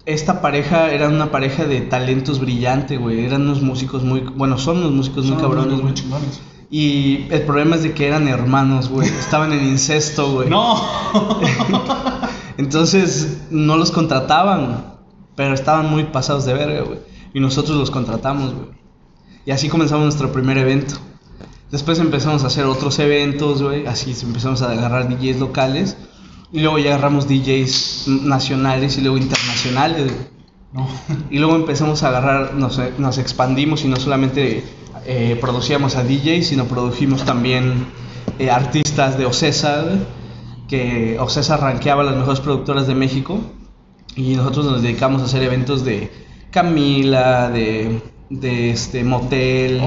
esta 0.06 0.42
pareja 0.42 0.92
era 0.92 1.08
una 1.08 1.32
pareja 1.32 1.66
de 1.66 1.82
talentos 1.82 2.40
brillante, 2.40 2.98
güey. 2.98 3.26
Eran 3.26 3.44
unos 3.44 3.62
músicos 3.62 4.04
muy, 4.04 4.22
bueno, 4.22 4.58
son 4.58 4.78
unos 4.78 4.92
músicos 4.92 5.26
muy 5.26 5.34
Son 5.34 5.42
cabrones, 5.42 5.74
muy 5.74 5.82
güey. 5.82 5.94
chingones. 5.94 6.42
Y 6.70 7.28
el 7.32 7.42
problema 7.44 7.76
es 7.76 7.84
de 7.84 7.94
que 7.94 8.08
eran 8.08 8.28
hermanos, 8.28 8.90
güey. 8.90 9.08
Estaban 9.08 9.52
en 9.54 9.64
incesto, 9.64 10.32
güey. 10.32 10.50
No. 10.50 10.76
Entonces 12.58 13.44
no 13.52 13.78
los 13.78 13.92
contrataban, 13.92 14.94
pero 15.36 15.54
estaban 15.54 15.90
muy 15.90 16.06
pasados 16.06 16.46
de 16.46 16.54
verga, 16.54 16.82
güey. 16.82 17.00
y 17.34 17.40
nosotros 17.40 17.78
los 17.78 17.92
contratamos, 17.92 18.54
güey. 18.54 18.68
Y 19.46 19.52
así 19.52 19.70
comenzamos 19.70 20.06
nuestro 20.06 20.32
primer 20.32 20.58
evento. 20.58 20.96
Después 21.72 22.00
empezamos 22.00 22.44
a 22.44 22.48
hacer 22.48 22.66
otros 22.66 22.98
eventos, 23.00 23.62
güey. 23.62 23.86
Así 23.86 24.16
empezamos 24.24 24.62
a 24.62 24.72
agarrar 24.72 25.10
DJs 25.10 25.40
locales. 25.40 25.98
Y 26.56 26.62
luego 26.62 26.80
ya 26.80 26.94
agarramos 26.94 27.28
DJs 27.28 28.08
nacionales 28.08 28.98
y 28.98 29.02
luego 29.02 29.18
internacionales. 29.18 30.10
No. 30.72 30.88
Y 31.30 31.40
luego 31.40 31.58
empezamos 31.58 32.02
a 32.04 32.08
agarrar, 32.08 32.54
nos, 32.54 32.80
nos 32.98 33.18
expandimos 33.18 33.84
y 33.84 33.90
no 33.90 33.98
solamente 33.98 34.64
eh, 35.06 35.38
producíamos 35.42 35.98
a 35.98 36.06
DJs, 36.06 36.48
sino 36.48 36.64
produjimos 36.64 37.26
también 37.26 37.88
eh, 38.40 38.52
artistas 38.52 39.18
de 39.18 39.26
Ocesa, 39.26 39.84
que 40.70 41.18
Ocesa 41.20 41.58
rankeaba 41.58 42.04
las 42.04 42.16
mejores 42.16 42.40
productoras 42.40 42.88
de 42.88 42.96
México. 42.96 43.38
Y 44.16 44.36
nosotros 44.36 44.66
nos 44.66 44.82
dedicamos 44.82 45.22
a 45.24 45.26
hacer 45.26 45.44
eventos 45.44 45.84
de 45.84 46.10
Camila, 46.52 47.50
de, 47.50 48.02
de 48.30 48.70
este 48.70 49.04
Motel, 49.04 49.82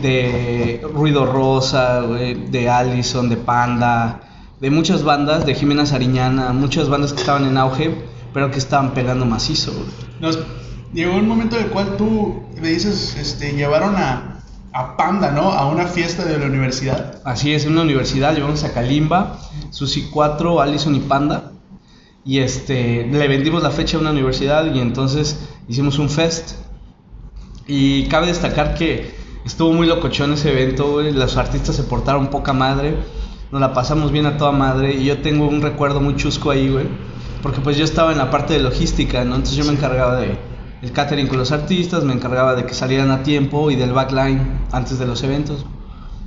de 0.00 0.80
Ruido 0.94 1.26
Rosa, 1.26 2.00
de 2.00 2.70
Allison, 2.70 3.28
de 3.28 3.36
Panda, 3.36 4.27
de 4.60 4.70
muchas 4.70 5.02
bandas, 5.04 5.46
de 5.46 5.54
Jimena 5.54 5.86
Sariñana, 5.86 6.52
muchas 6.52 6.88
bandas 6.88 7.12
que 7.12 7.20
estaban 7.20 7.44
en 7.44 7.56
auge, 7.56 7.94
pero 8.32 8.50
que 8.50 8.58
estaban 8.58 8.92
pegando 8.92 9.24
macizo. 9.24 9.72
Nos 10.20 10.38
llegó 10.92 11.16
un 11.16 11.28
momento 11.28 11.56
en 11.56 11.64
el 11.64 11.70
cual 11.70 11.96
tú 11.96 12.42
me 12.60 12.68
dices, 12.68 13.16
este, 13.16 13.52
llevaron 13.52 13.96
a, 13.96 14.42
a 14.72 14.96
Panda, 14.96 15.30
¿no? 15.30 15.52
A 15.52 15.66
una 15.66 15.86
fiesta 15.86 16.24
de 16.24 16.38
la 16.38 16.46
universidad. 16.46 17.20
Así 17.24 17.54
es, 17.54 17.64
en 17.64 17.72
una 17.72 17.82
universidad 17.82 18.34
llevamos 18.34 18.64
a 18.64 18.72
Kalimba, 18.72 19.38
Susi 19.70 20.08
4, 20.10 20.60
Allison 20.60 20.94
y 20.94 21.00
Panda. 21.00 21.52
Y 22.24 22.40
este, 22.40 23.06
le 23.06 23.28
vendimos 23.28 23.62
la 23.62 23.70
fecha 23.70 23.96
a 23.96 24.00
una 24.00 24.10
universidad 24.10 24.74
y 24.74 24.80
entonces 24.80 25.48
hicimos 25.66 25.98
un 25.98 26.10
fest. 26.10 26.56
Y 27.66 28.06
cabe 28.08 28.26
destacar 28.26 28.74
que 28.74 29.14
estuvo 29.46 29.72
muy 29.72 29.86
locochón 29.86 30.32
ese 30.34 30.50
evento. 30.52 31.00
Los 31.00 31.36
artistas 31.36 31.76
se 31.76 31.84
portaron 31.84 32.28
poca 32.28 32.52
madre. 32.52 32.96
Nos 33.50 33.60
la 33.60 33.72
pasamos 33.72 34.12
bien 34.12 34.26
a 34.26 34.36
toda 34.36 34.52
madre. 34.52 34.94
Y 34.94 35.04
yo 35.04 35.18
tengo 35.18 35.46
un 35.48 35.62
recuerdo 35.62 36.00
muy 36.00 36.16
chusco 36.16 36.50
ahí, 36.50 36.68
güey. 36.68 36.86
Porque 37.42 37.60
pues 37.60 37.76
yo 37.76 37.84
estaba 37.84 38.12
en 38.12 38.18
la 38.18 38.30
parte 38.30 38.54
de 38.54 38.60
logística, 38.60 39.24
¿no? 39.24 39.36
Entonces 39.36 39.56
yo 39.56 39.64
me 39.64 39.72
encargaba 39.72 40.16
de 40.16 40.36
el 40.82 40.92
catering 40.92 41.26
con 41.26 41.38
los 41.38 41.50
artistas, 41.50 42.04
me 42.04 42.12
encargaba 42.12 42.54
de 42.54 42.64
que 42.64 42.74
salieran 42.74 43.10
a 43.10 43.22
tiempo 43.22 43.70
y 43.70 43.76
del 43.76 43.92
backline 43.92 44.60
antes 44.72 44.98
de 44.98 45.06
los 45.06 45.22
eventos. 45.24 45.64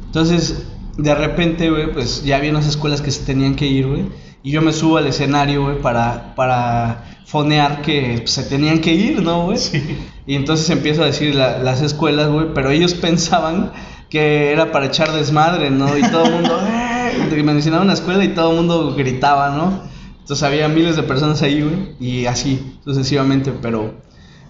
Entonces, 0.05 0.67
de 0.97 1.15
repente, 1.15 1.69
güey, 1.69 1.91
pues 1.93 2.23
ya 2.23 2.37
había 2.37 2.51
unas 2.51 2.67
escuelas 2.67 3.01
que 3.01 3.11
se 3.11 3.23
tenían 3.25 3.55
que 3.55 3.65
ir, 3.67 3.87
güey. 3.87 4.05
Y 4.43 4.51
yo 4.51 4.61
me 4.61 4.73
subo 4.73 4.97
al 4.97 5.07
escenario, 5.07 5.63
güey, 5.63 5.79
para, 5.81 6.33
para 6.35 7.03
fonear 7.25 7.81
que 7.81 8.15
pues, 8.19 8.31
se 8.31 8.43
tenían 8.43 8.79
que 8.79 8.93
ir, 8.93 9.21
¿no, 9.21 9.43
güey? 9.45 9.57
Sí. 9.57 9.97
Y 10.25 10.35
entonces 10.35 10.69
empiezo 10.69 11.03
a 11.03 11.05
decir 11.05 11.35
la- 11.35 11.59
las 11.59 11.81
escuelas, 11.81 12.27
güey, 12.29 12.47
pero 12.53 12.71
ellos 12.71 12.93
pensaban 12.95 13.71
que 14.09 14.51
era 14.51 14.71
para 14.71 14.87
echar 14.87 15.11
desmadre, 15.13 15.69
¿no? 15.69 15.97
Y 15.97 16.01
todo 16.01 16.25
el 16.25 16.31
mundo, 16.33 16.59
¡eh! 17.11 17.35
Me 17.35 17.43
mencionaban 17.43 17.87
una 17.87 17.93
escuela 17.93 18.23
y 18.23 18.29
todo 18.29 18.51
el 18.51 18.57
mundo 18.57 18.95
gritaba, 18.95 19.49
¿no? 19.49 19.81
Entonces 20.19 20.43
había 20.43 20.67
miles 20.67 20.95
de 20.95 21.03
personas 21.03 21.41
ahí, 21.41 21.61
güey, 21.61 21.95
y 21.99 22.25
así 22.25 22.77
sucesivamente, 22.83 23.51
pero 23.61 23.93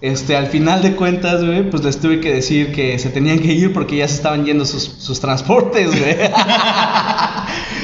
este, 0.02 0.36
al 0.36 0.48
final 0.48 0.82
de 0.82 0.96
cuentas, 0.96 1.44
güey, 1.44 1.70
pues 1.70 1.84
les 1.84 2.00
tuve 2.00 2.18
que 2.18 2.34
decir 2.34 2.72
que 2.72 2.98
se 2.98 3.08
tenían 3.08 3.38
que 3.38 3.52
ir 3.52 3.72
porque 3.72 3.96
ya 3.96 4.08
se 4.08 4.16
estaban 4.16 4.44
yendo 4.44 4.64
sus, 4.64 4.82
sus 4.82 5.20
transportes, 5.20 5.96
güey. 5.96 6.16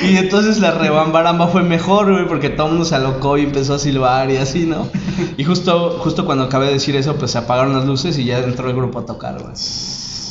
y 0.12 0.16
entonces 0.16 0.58
la 0.58 0.72
rebambaramba 0.72 1.46
fue 1.46 1.62
mejor, 1.62 2.10
güey, 2.10 2.26
porque 2.26 2.50
todo 2.50 2.66
el 2.66 2.72
mundo 2.72 2.84
se 2.84 2.96
alocó 2.96 3.38
y 3.38 3.42
empezó 3.42 3.74
a 3.74 3.78
silbar 3.78 4.32
y 4.32 4.36
así, 4.36 4.66
¿no? 4.66 4.88
Y 5.36 5.44
justo, 5.44 5.98
justo 6.00 6.26
cuando 6.26 6.42
acabé 6.44 6.66
de 6.66 6.72
decir 6.72 6.96
eso, 6.96 7.14
pues 7.14 7.30
se 7.30 7.38
apagaron 7.38 7.72
las 7.72 7.86
luces 7.86 8.18
y 8.18 8.24
ya 8.24 8.40
entró 8.40 8.68
el 8.68 8.74
grupo 8.74 8.98
a 8.98 9.06
tocar, 9.06 9.40
güey. 9.40 9.54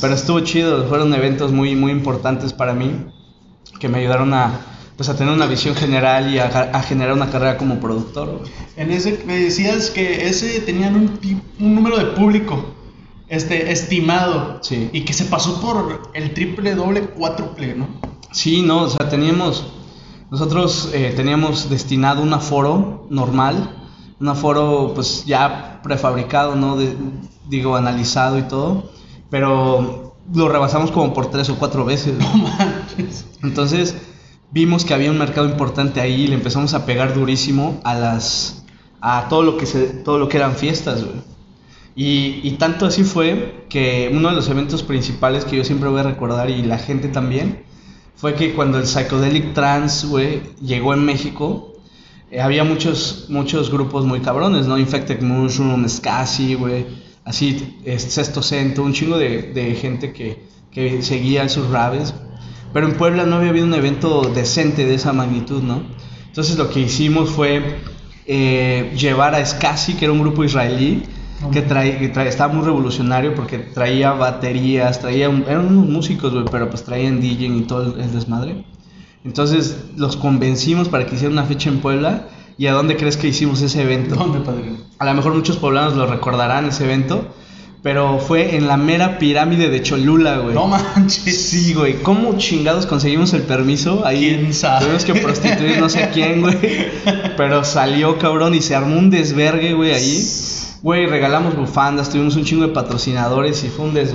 Pero 0.02 0.14
estuvo 0.14 0.40
chido, 0.40 0.86
fueron 0.88 1.14
eventos 1.14 1.52
muy, 1.52 1.74
muy 1.74 1.90
importantes 1.90 2.52
para 2.52 2.74
mí, 2.74 3.06
que 3.78 3.88
me 3.88 3.98
ayudaron 3.98 4.34
a, 4.34 4.60
pues, 4.96 5.08
a 5.08 5.16
tener 5.16 5.32
una 5.32 5.46
visión 5.46 5.74
general 5.74 6.32
y 6.32 6.38
a, 6.38 6.46
a 6.46 6.82
generar 6.82 7.14
una 7.14 7.30
carrera 7.30 7.56
como 7.56 7.78
productor, 7.80 8.38
güey. 8.38 8.50
En 8.76 8.90
ese 8.90 9.22
me 9.26 9.36
decías 9.38 9.90
que 9.90 10.28
ese 10.28 10.60
tenían 10.60 10.94
un, 10.96 11.18
un 11.60 11.74
número 11.74 11.96
de 11.98 12.06
público 12.06 12.74
este 13.28 13.70
estimado 13.72 14.58
Sí. 14.62 14.88
y 14.92 15.02
que 15.02 15.12
se 15.12 15.26
pasó 15.26 15.60
por 15.60 16.10
el 16.14 16.32
triple 16.32 16.74
doble 16.74 17.02
cuádruple, 17.02 17.74
¿no? 17.74 17.86
Sí, 18.32 18.62
no, 18.62 18.82
o 18.84 18.88
sea, 18.88 19.08
teníamos, 19.08 19.66
nosotros 20.30 20.90
eh, 20.94 21.12
teníamos 21.14 21.68
destinado 21.68 22.22
un 22.22 22.32
aforo 22.32 23.06
normal, 23.10 23.74
un 24.20 24.28
aforo 24.28 24.92
pues 24.94 25.24
ya 25.26 25.80
prefabricado, 25.82 26.54
¿no? 26.56 26.76
De- 26.76 26.96
digo, 27.48 27.76
analizado 27.76 28.38
y 28.38 28.42
todo, 28.42 28.90
pero 29.30 30.07
lo 30.34 30.48
rebasamos 30.48 30.90
como 30.90 31.12
por 31.14 31.30
tres 31.30 31.48
o 31.50 31.56
cuatro 31.56 31.84
veces. 31.84 32.14
No 32.18 32.36
manches. 32.36 33.26
Entonces 33.42 33.96
vimos 34.50 34.84
que 34.84 34.94
había 34.94 35.10
un 35.10 35.18
mercado 35.18 35.48
importante 35.48 36.00
ahí 36.00 36.22
y 36.22 36.26
le 36.26 36.34
empezamos 36.34 36.74
a 36.74 36.86
pegar 36.86 37.14
durísimo 37.14 37.80
a 37.84 37.94
las 37.94 38.64
a 39.00 39.28
todo 39.28 39.42
lo 39.42 39.56
que 39.56 39.66
se 39.66 39.86
todo 39.86 40.18
lo 40.18 40.28
que 40.28 40.38
eran 40.38 40.54
fiestas, 40.54 41.04
güey. 41.04 41.16
Y, 41.94 42.40
y 42.44 42.52
tanto 42.52 42.86
así 42.86 43.02
fue 43.02 43.66
que 43.68 44.10
uno 44.12 44.28
de 44.28 44.36
los 44.36 44.48
eventos 44.48 44.84
principales 44.84 45.44
que 45.44 45.56
yo 45.56 45.64
siempre 45.64 45.88
voy 45.88 46.00
a 46.00 46.04
recordar 46.04 46.48
y 46.48 46.62
la 46.62 46.78
gente 46.78 47.08
también 47.08 47.64
fue 48.18 48.34
que 48.34 48.52
cuando 48.52 48.78
el 48.78 48.86
Psychedelic 48.86 49.54
Trance, 49.54 50.06
güey, 50.06 50.42
llegó 50.60 50.92
en 50.92 51.04
México, 51.04 51.74
eh, 52.30 52.40
había 52.40 52.64
muchos, 52.64 53.26
muchos 53.28 53.70
grupos 53.70 54.04
muy 54.04 54.20
cabrones, 54.20 54.66
¿no? 54.66 54.76
Infected 54.76 55.22
Mushroom, 55.22 55.88
Scassi, 55.88 56.54
güey, 56.54 56.86
así, 57.28 57.78
Sexto 57.98 58.42
Cento, 58.42 58.82
un 58.82 58.92
chingo 58.92 59.18
de, 59.18 59.52
de 59.52 59.74
gente 59.74 60.12
que, 60.12 60.38
que 60.70 61.02
seguía 61.02 61.44
esos 61.44 61.70
raves. 61.70 62.14
Pero 62.72 62.86
en 62.88 62.94
Puebla 62.96 63.24
no 63.24 63.36
había 63.36 63.50
habido 63.50 63.66
un 63.66 63.74
evento 63.74 64.22
decente 64.34 64.84
de 64.84 64.94
esa 64.94 65.12
magnitud, 65.12 65.62
¿no? 65.62 65.82
Entonces 66.26 66.56
lo 66.58 66.68
que 66.70 66.80
hicimos 66.80 67.30
fue 67.30 67.62
eh, 68.26 68.92
llevar 68.96 69.34
a 69.34 69.44
Scassi, 69.44 69.94
que 69.94 70.04
era 70.04 70.12
un 70.12 70.20
grupo 70.20 70.44
israelí, 70.44 71.02
que, 71.52 71.62
trae, 71.62 71.98
que 71.98 72.08
trae- 72.12 72.26
estaba 72.28 72.52
muy 72.52 72.64
revolucionario 72.64 73.34
porque 73.34 73.58
traía 73.58 74.12
baterías, 74.12 75.00
traía 75.00 75.28
un- 75.30 75.44
eran 75.48 75.66
unos 75.66 75.86
músicos, 75.88 76.34
pero 76.50 76.68
pues 76.68 76.84
traían 76.84 77.20
DJ 77.20 77.46
y 77.46 77.60
todo 77.62 77.94
el, 77.94 78.00
el 78.00 78.12
desmadre. 78.12 78.64
Entonces 79.24 79.76
los 79.96 80.16
convencimos 80.16 80.88
para 80.88 81.06
que 81.06 81.14
hicieran 81.14 81.32
una 81.38 81.46
fecha 81.46 81.70
en 81.70 81.78
Puebla. 81.80 82.28
¿Y 82.58 82.66
a 82.66 82.72
dónde 82.72 82.96
crees 82.96 83.16
que 83.16 83.28
hicimos 83.28 83.62
ese 83.62 83.82
evento? 83.82 84.16
¿Dónde, 84.16 84.40
padrino? 84.40 84.76
A 84.98 85.04
lo 85.04 85.14
mejor 85.14 85.32
muchos 85.32 85.56
poblanos 85.58 85.94
lo 85.94 86.06
recordarán 86.06 86.66
ese 86.66 86.84
evento, 86.84 87.24
pero 87.84 88.18
fue 88.18 88.56
en 88.56 88.66
la 88.66 88.76
mera 88.76 89.18
pirámide 89.18 89.68
de 89.70 89.80
Cholula, 89.80 90.38
güey. 90.38 90.56
No 90.56 90.66
manches. 90.66 91.40
Sí, 91.50 91.72
güey. 91.72 92.02
¿Cómo 92.02 92.36
chingados 92.36 92.84
conseguimos 92.86 93.32
el 93.32 93.42
permiso? 93.42 94.04
Ahí 94.04 94.34
¿Quién 94.36 94.52
sabe? 94.52 94.86
tuvimos 94.86 95.04
que 95.04 95.14
prostituir 95.14 95.78
no 95.78 95.88
sé 95.88 96.02
a 96.02 96.10
quién, 96.10 96.40
güey. 96.40 96.58
Pero 97.36 97.62
salió, 97.62 98.18
cabrón, 98.18 98.56
y 98.56 98.60
se 98.60 98.74
armó 98.74 98.98
un 98.98 99.08
desvergue, 99.08 99.74
güey, 99.74 99.94
ahí. 99.94 100.28
Güey, 100.82 101.06
regalamos 101.06 101.56
bufandas, 101.56 102.10
tuvimos 102.10 102.34
un 102.34 102.44
chingo 102.44 102.66
de 102.66 102.72
patrocinadores 102.72 103.62
y 103.62 103.68
fue 103.68 103.84
un 103.84 103.94
des... 103.94 104.14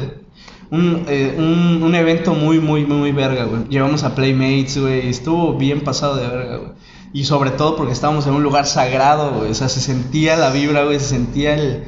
Un, 0.70 1.06
eh, 1.08 1.36
un, 1.38 1.84
un 1.84 1.96
evento 1.96 2.34
muy, 2.34 2.60
muy, 2.60 2.86
muy, 2.86 2.98
muy 2.98 3.12
verga, 3.14 3.46
güey. 3.46 3.70
Llevamos 3.70 4.04
a 4.04 4.16
Playmates, 4.16 4.78
güey. 4.80 5.08
Estuvo 5.08 5.54
bien 5.58 5.82
pasado 5.82 6.18
de 6.18 6.28
verga, 6.28 6.58
güey. 6.58 6.72
Y 7.14 7.26
sobre 7.26 7.52
todo 7.52 7.76
porque 7.76 7.94
estábamos 7.94 8.26
en 8.26 8.34
un 8.34 8.42
lugar 8.42 8.66
sagrado, 8.66 9.32
güey. 9.34 9.52
O 9.52 9.54
sea, 9.54 9.70
se 9.70 9.80
sentía 9.80 10.36
la 10.36 10.50
vibra, 10.50 10.84
güey. 10.84 11.00
Se 11.00 11.10
sentía 11.10 11.54
el... 11.54 11.84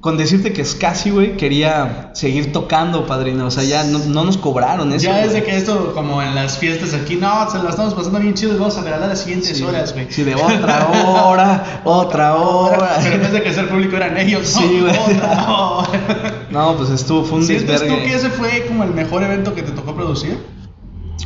Con 0.00 0.16
decirte 0.16 0.52
que 0.52 0.64
Scassi, 0.64 1.10
güey, 1.10 1.36
quería 1.36 2.10
seguir 2.14 2.52
tocando, 2.52 3.04
padrino. 3.04 3.46
O 3.46 3.50
sea, 3.50 3.64
ya 3.64 3.82
no, 3.82 3.98
no 3.98 4.24
nos 4.24 4.36
cobraron 4.36 4.92
eso. 4.92 5.06
Ya 5.06 5.12
güey. 5.12 5.24
desde 5.24 5.42
que 5.42 5.56
esto, 5.56 5.92
como 5.92 6.22
en 6.22 6.36
las 6.36 6.58
fiestas 6.58 6.94
aquí, 6.94 7.16
no, 7.16 7.50
se 7.50 7.58
la 7.58 7.70
estamos 7.70 7.94
pasando 7.94 8.20
bien 8.20 8.34
chido 8.34 8.54
y 8.54 8.58
vamos 8.58 8.76
a 8.76 8.82
regalar 8.82 9.08
las 9.08 9.22
siguientes 9.22 9.56
Sí, 9.56 9.64
horas, 9.64 9.94
güey. 9.94 10.06
Sí, 10.08 10.22
de 10.22 10.36
otra 10.36 10.88
hora, 10.88 11.80
otra 11.84 12.36
hora. 12.36 12.98
Pero 13.02 13.16
en 13.16 13.22
vez 13.22 13.32
de 13.32 13.42
que 13.42 13.52
ser 13.52 13.68
público 13.68 13.96
eran 13.96 14.16
ellos, 14.18 14.54
¿no? 14.54 14.60
Sí, 14.60 14.80
güey. 14.80 14.96
Otra 14.96 15.50
hora. 15.50 16.34
No, 16.50 16.76
pues 16.76 16.88
estuvo, 16.90 17.24
fue 17.24 17.38
un 17.38 17.44
¿Sientes 17.44 17.80
tú 17.80 17.94
que 17.94 18.14
ese 18.14 18.30
fue 18.30 18.64
como 18.66 18.82
el 18.82 18.94
mejor 18.94 19.22
evento 19.22 19.54
que 19.54 19.62
te 19.62 19.72
tocó 19.72 19.94
producir? 19.94 20.38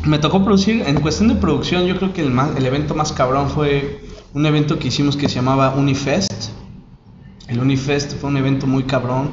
Me 0.05 0.19
tocó 0.19 0.43
producir, 0.43 0.83
en 0.87 1.01
cuestión 1.01 1.29
de 1.29 1.37
producción, 1.37 1.87
yo 1.87 1.97
creo 1.97 2.13
que 2.13 2.23
el, 2.23 2.31
más, 2.31 2.57
el 2.57 2.67
evento 2.67 2.95
más 2.95 3.13
cabrón 3.13 3.49
fue 3.51 4.03
un 4.35 4.47
evento 4.47 4.79
que 4.79 4.89
hicimos 4.89 5.17
que 5.17 5.29
se 5.29 5.37
llamaba 5.37 5.75
Unifest. 5.77 6.51
El 7.47 7.61
Unifest 7.61 8.17
fue 8.17 8.31
un 8.31 8.37
evento 8.37 8.67
muy 8.67 8.85
cabrón, 8.85 9.31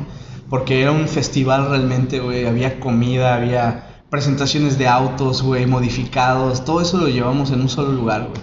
porque 0.50 0.82
era 0.82 0.92
un 0.92 1.08
festival 1.08 1.70
realmente, 1.70 2.20
güey. 2.20 2.46
Había 2.46 2.80
comida, 2.80 3.36
había 3.36 4.04
presentaciones 4.10 4.78
de 4.78 4.88
autos, 4.88 5.42
güey, 5.42 5.66
modificados. 5.66 6.66
Todo 6.66 6.82
eso 6.82 6.98
lo 6.98 7.08
llevamos 7.08 7.52
en 7.52 7.62
un 7.62 7.70
solo 7.70 7.92
lugar, 7.92 8.28
güey. 8.30 8.42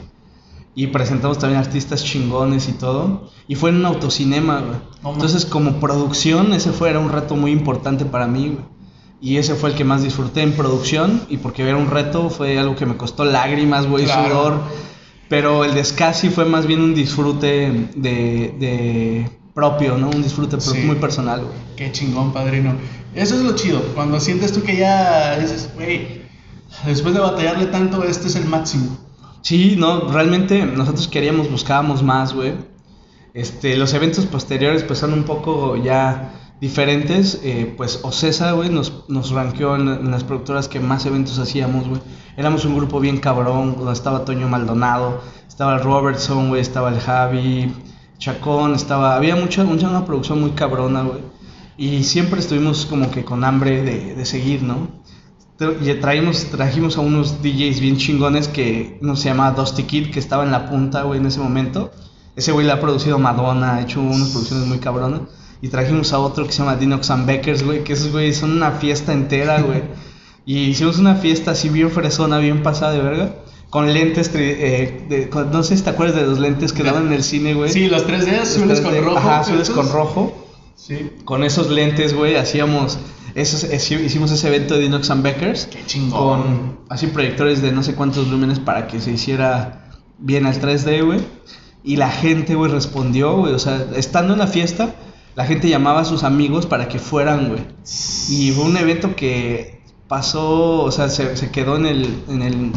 Y 0.74 0.88
presentamos 0.88 1.38
también 1.38 1.60
artistas 1.60 2.04
chingones 2.04 2.68
y 2.68 2.72
todo. 2.72 3.30
Y 3.46 3.54
fue 3.54 3.70
en 3.70 3.76
un 3.76 3.86
autocinema, 3.86 4.60
güey. 4.60 5.14
Entonces, 5.14 5.46
como 5.46 5.78
producción, 5.80 6.52
ese 6.52 6.72
fue 6.72 6.90
era 6.90 6.98
un 6.98 7.10
reto 7.10 7.36
muy 7.36 7.52
importante 7.52 8.04
para 8.04 8.26
mí, 8.26 8.48
güey. 8.48 8.75
Y 9.20 9.38
ese 9.38 9.54
fue 9.54 9.70
el 9.70 9.76
que 9.76 9.84
más 9.84 10.02
disfruté 10.02 10.42
en 10.42 10.52
producción. 10.52 11.22
Y 11.28 11.38
porque 11.38 11.62
era 11.62 11.76
un 11.76 11.90
reto, 11.90 12.28
fue 12.30 12.58
algo 12.58 12.76
que 12.76 12.86
me 12.86 12.96
costó 12.96 13.24
lágrimas, 13.24 13.86
güey, 13.86 14.04
Claro. 14.04 14.28
sudor. 14.28 14.60
Pero 15.28 15.64
el 15.64 15.74
de 15.74 15.84
Scassi 15.84 16.28
fue 16.28 16.44
más 16.44 16.66
bien 16.66 16.80
un 16.80 16.94
disfrute 16.94 17.88
de, 17.96 18.54
de, 18.58 19.30
propio, 19.54 19.96
¿no? 19.98 20.10
Un 20.10 20.22
disfrute 20.22 20.60
Sí. 20.60 20.78
muy 20.80 20.96
personal, 20.96 21.40
güey. 21.40 21.56
Qué 21.76 21.90
chingón, 21.90 22.32
padrino. 22.32 22.74
Eso 23.14 23.34
es 23.36 23.40
lo 23.40 23.54
chido. 23.56 23.80
Cuando 23.94 24.20
sientes 24.20 24.52
tú 24.52 24.62
que 24.62 24.76
ya 24.76 25.38
dices, 25.38 25.70
güey, 25.74 26.22
después 26.84 27.14
de 27.14 27.20
batallarle 27.20 27.66
tanto, 27.66 28.04
este 28.04 28.28
es 28.28 28.36
el 28.36 28.44
máximo. 28.44 28.98
Sí, 29.40 29.74
no, 29.78 30.08
realmente 30.12 30.64
nosotros 30.66 31.08
queríamos, 31.08 31.50
buscábamos 31.50 32.02
más, 32.02 32.34
güey. 32.34 32.54
Este, 33.32 33.76
los 33.76 33.94
eventos 33.94 34.26
posteriores 34.26 34.82
pues 34.82 34.98
son 34.98 35.12
un 35.12 35.24
poco 35.24 35.76
ya 35.76 36.45
diferentes. 36.60 37.40
eh, 37.42 37.74
pues 37.76 38.00
Ocesa, 38.02 38.52
güey, 38.52 38.70
nos, 38.70 39.04
nos 39.08 39.30
rankeó 39.30 39.76
en, 39.76 40.10
las 40.10 40.24
productoras 40.24 40.68
que 40.68 40.80
más 40.80 41.06
eventos 41.06 41.38
hacíamos, 41.38 41.88
güey. 41.88 42.00
Éramos 42.36 42.64
un 42.64 42.76
grupo 42.76 43.00
bien 43.00 43.18
cabrón, 43.18 43.76
donde 43.76 43.92
estaba 43.92 44.24
Toño 44.24 44.48
Maldonado, 44.48 45.20
estaba 45.48 45.76
el 45.76 45.82
Robertson, 45.82 46.48
güey, 46.48 46.60
estaba 46.60 46.90
el 46.90 47.00
Javi, 47.00 47.72
Chacón, 48.18 48.74
estaba... 48.74 49.16
Había 49.16 49.36
mucha, 49.36 49.64
mucha 49.64 49.88
una 49.88 50.04
producción 50.04 50.40
muy 50.40 50.50
cabrona, 50.50 51.02
güey. 51.02 51.20
Y 51.78 52.04
siempre 52.04 52.40
estuvimos 52.40 52.86
como 52.86 53.10
que 53.10 53.24
con 53.24 53.44
hambre 53.44 53.82
de, 53.82 54.14
de 54.14 54.24
seguir, 54.24 54.62
¿no? 54.62 54.88
Y 55.58 55.92
traímos, 55.94 56.44
trajimos 56.50 56.98
a 56.98 57.00
unos 57.00 57.42
DJs 57.42 57.80
bien 57.80 57.96
chingones 57.96 58.48
que 58.48 58.98
uno 59.00 59.16
se 59.16 59.30
llama 59.30 59.52
Dusty 59.52 59.84
Kid, 59.84 60.10
que 60.10 60.18
estaba 60.18 60.44
en 60.44 60.50
la 60.52 60.68
punta, 60.68 61.02
güey, 61.02 61.18
en 61.18 61.26
ese 61.26 61.40
momento. 61.40 61.90
Ese 62.34 62.52
güey 62.52 62.66
le 62.66 62.72
ha 62.72 62.80
producido 62.80 63.18
Madonna, 63.18 63.76
ha 63.76 63.80
hecho 63.80 64.02
unas 64.02 64.28
producciones 64.28 64.66
muy 64.66 64.78
cabronas. 64.78 65.22
Y 65.62 65.68
trajimos 65.68 66.12
a 66.12 66.18
otro 66.18 66.46
que 66.46 66.52
se 66.52 66.58
llama 66.58 66.76
Dinox 66.76 67.10
and 67.10 67.26
Beckers, 67.26 67.62
güey, 67.64 67.82
que 67.84 67.94
esos 67.94 68.12
güeyes 68.12 68.36
son 68.36 68.52
una 68.52 68.72
fiesta 68.72 69.12
entera, 69.12 69.60
güey. 69.62 69.82
Y 70.44 70.58
hicimos 70.64 70.98
una 70.98 71.16
fiesta 71.16 71.52
así 71.52 71.68
bien 71.68 71.90
fresona, 71.90 72.38
bien 72.38 72.62
pasada 72.62 72.92
de 72.92 73.00
verga. 73.02 73.34
Con 73.70 73.92
lentes, 73.92 74.30
eh, 74.34 75.06
de- 75.08 75.28
con- 75.28 75.50
no 75.50 75.62
sé 75.64 75.76
si 75.76 75.82
te 75.82 75.90
acuerdas 75.90 76.14
de 76.16 76.22
los 76.26 76.38
lentes 76.38 76.72
que 76.72 76.82
daban 76.84 77.08
en 77.08 77.12
el 77.14 77.24
cine, 77.24 77.54
güey. 77.54 77.70
Sí, 77.72 77.88
los 77.88 78.06
3D 78.06 78.30
Los 78.38 78.48
azules 78.48 78.80
con 78.80 78.92
3D, 78.94 79.00
rojo. 79.04 79.18
Ajá, 79.18 79.40
azules 79.40 79.70
con 79.70 79.90
rojo 79.90 80.32
Sí. 80.76 81.10
con 81.24 81.42
esos 81.42 81.68
lentes, 81.70 82.14
güey, 82.14 82.36
hacíamos, 82.36 82.98
esos, 83.34 83.64
esi- 83.68 84.00
hicimos 84.04 84.30
ese 84.30 84.46
evento 84.48 84.74
de 84.74 84.82
Dinox 84.82 85.10
and 85.10 85.22
Beckers 85.24 85.66
Qué 85.66 85.84
chingón. 85.84 86.42
con 86.42 86.78
así 86.90 87.08
proyectores 87.08 87.60
de 87.60 87.72
no 87.72 87.82
sé 87.82 87.94
cuántos 87.94 88.28
lúmenes 88.28 88.60
para 88.60 88.86
que 88.86 89.00
se 89.00 89.10
hiciera 89.10 89.90
bien 90.18 90.46
al 90.46 90.60
3D, 90.60 91.02
güey. 91.04 91.20
Y 91.82 91.96
la 91.96 92.10
gente, 92.10 92.54
güey, 92.54 92.70
respondió, 92.70 93.36
güey, 93.36 93.52
o 93.52 93.58
sea, 93.58 93.84
estando 93.96 94.34
en 94.34 94.38
la 94.38 94.46
fiesta, 94.46 94.94
la 95.36 95.44
gente 95.44 95.68
llamaba 95.68 96.00
a 96.00 96.04
sus 96.04 96.24
amigos 96.24 96.66
para 96.66 96.88
que 96.88 96.98
fueran, 96.98 97.50
güey. 97.50 97.60
Y 98.30 98.50
fue 98.52 98.64
un 98.64 98.76
evento 98.78 99.14
que 99.14 99.82
pasó, 100.08 100.82
o 100.82 100.90
sea, 100.90 101.10
se, 101.10 101.36
se 101.36 101.50
quedó 101.50 101.76
en 101.76 101.84
el, 101.84 102.22
en 102.28 102.42
el, 102.42 102.72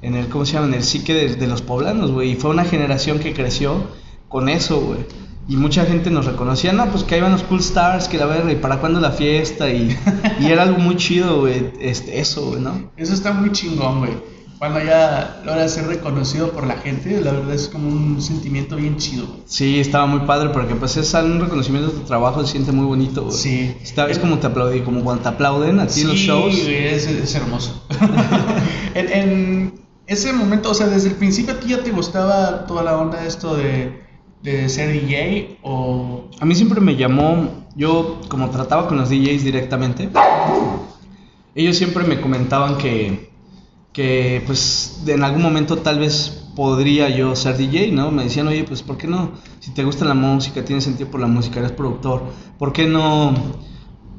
en 0.00 0.14
el, 0.14 0.28
¿cómo 0.28 0.46
se 0.46 0.54
llama? 0.54 0.68
En 0.68 0.74
el 0.74 0.82
psique 0.82 1.12
de, 1.14 1.46
los 1.46 1.60
poblanos, 1.60 2.10
güey. 2.10 2.32
Y 2.32 2.34
fue 2.36 2.50
una 2.50 2.64
generación 2.64 3.18
que 3.18 3.34
creció 3.34 3.84
con 4.28 4.48
eso, 4.48 4.80
güey. 4.80 5.00
Y 5.48 5.56
mucha 5.56 5.84
gente 5.84 6.10
nos 6.10 6.24
reconocía, 6.24 6.72
no, 6.72 6.90
pues 6.90 7.04
que 7.04 7.14
ahí 7.14 7.20
van 7.20 7.32
los 7.32 7.42
Cool 7.42 7.60
Stars, 7.60 8.08
que 8.08 8.16
la 8.16 8.26
verga, 8.26 8.52
y 8.52 8.56
para 8.56 8.80
cuándo 8.80 9.00
la 9.00 9.10
fiesta, 9.10 9.70
y, 9.70 9.94
y 10.40 10.46
era 10.46 10.62
algo 10.62 10.78
muy 10.78 10.96
chido, 10.96 11.40
güey, 11.40 11.72
este, 11.80 12.20
eso, 12.20 12.50
güey, 12.50 12.60
¿no? 12.60 12.90
Eso 12.96 13.12
está 13.12 13.32
muy 13.32 13.52
chingón, 13.52 14.00
güey. 14.00 14.12
Cuando 14.58 14.82
ya 14.84 15.40
logras 15.44 15.72
ser 15.72 15.86
reconocido 15.86 16.50
por 16.50 16.66
la 16.66 16.76
gente, 16.78 17.20
la 17.20 17.30
verdad 17.30 17.54
es 17.54 17.68
como 17.68 17.88
un 17.88 18.20
sentimiento 18.20 18.74
bien 18.74 18.96
chido, 18.96 19.26
güey. 19.26 19.40
Sí, 19.44 19.78
estaba 19.78 20.06
muy 20.06 20.20
padre, 20.26 20.48
porque 20.48 20.74
pues 20.74 20.96
es 20.96 21.14
un 21.14 21.40
reconocimiento 21.40 21.92
de 21.92 21.98
tu 21.98 22.04
trabajo, 22.04 22.44
se 22.44 22.52
siente 22.52 22.72
muy 22.72 22.84
bonito, 22.86 23.22
güey. 23.26 23.36
Sí. 23.36 23.74
Está- 23.80 24.10
es 24.10 24.18
como 24.18 24.38
te 24.38 24.48
aplaudí, 24.48 24.80
como 24.80 25.04
cuando 25.04 25.22
te 25.22 25.28
aplauden 25.28 25.78
a 25.78 25.86
ti 25.86 26.00
en 26.00 26.08
los 26.08 26.18
Sí, 26.18 26.26
shows. 26.26 26.54
es, 26.66 27.06
es 27.06 27.34
hermoso. 27.36 27.84
en, 28.94 29.12
en 29.12 29.80
ese 30.08 30.32
momento, 30.32 30.70
o 30.70 30.74
sea, 30.74 30.88
desde 30.88 31.10
el 31.10 31.14
principio 31.14 31.54
a 31.54 31.60
ti 31.60 31.68
ya 31.68 31.82
te 31.84 31.92
gustaba 31.92 32.66
toda 32.66 32.82
la 32.82 32.96
onda 32.98 33.20
de 33.20 33.28
esto 33.28 33.54
de, 33.56 34.02
de 34.42 34.68
ser 34.68 34.90
DJ 34.92 35.58
o... 35.62 36.24
A 36.40 36.44
mí 36.44 36.56
siempre 36.56 36.80
me 36.80 36.96
llamó, 36.96 37.64
yo 37.76 38.20
como 38.28 38.50
trataba 38.50 38.88
con 38.88 38.96
los 38.98 39.08
DJs 39.08 39.44
directamente, 39.44 40.08
ellos 41.54 41.76
siempre 41.76 42.04
me 42.04 42.20
comentaban 42.20 42.76
que, 42.78 43.30
que 43.98 44.44
pues 44.46 45.02
en 45.08 45.24
algún 45.24 45.42
momento 45.42 45.78
tal 45.78 45.98
vez 45.98 46.44
podría 46.54 47.08
yo 47.08 47.34
ser 47.34 47.56
DJ, 47.56 47.90
¿no? 47.90 48.12
Me 48.12 48.22
decían, 48.22 48.46
oye, 48.46 48.62
pues 48.62 48.80
¿por 48.82 48.96
qué 48.96 49.08
no? 49.08 49.32
Si 49.58 49.72
te 49.72 49.82
gusta 49.82 50.04
la 50.04 50.14
música, 50.14 50.64
tienes 50.64 50.84
sentido 50.84 51.10
por 51.10 51.18
la 51.20 51.26
música, 51.26 51.58
eres 51.58 51.72
productor, 51.72 52.22
¿por 52.60 52.72
qué 52.72 52.86
no, 52.86 53.34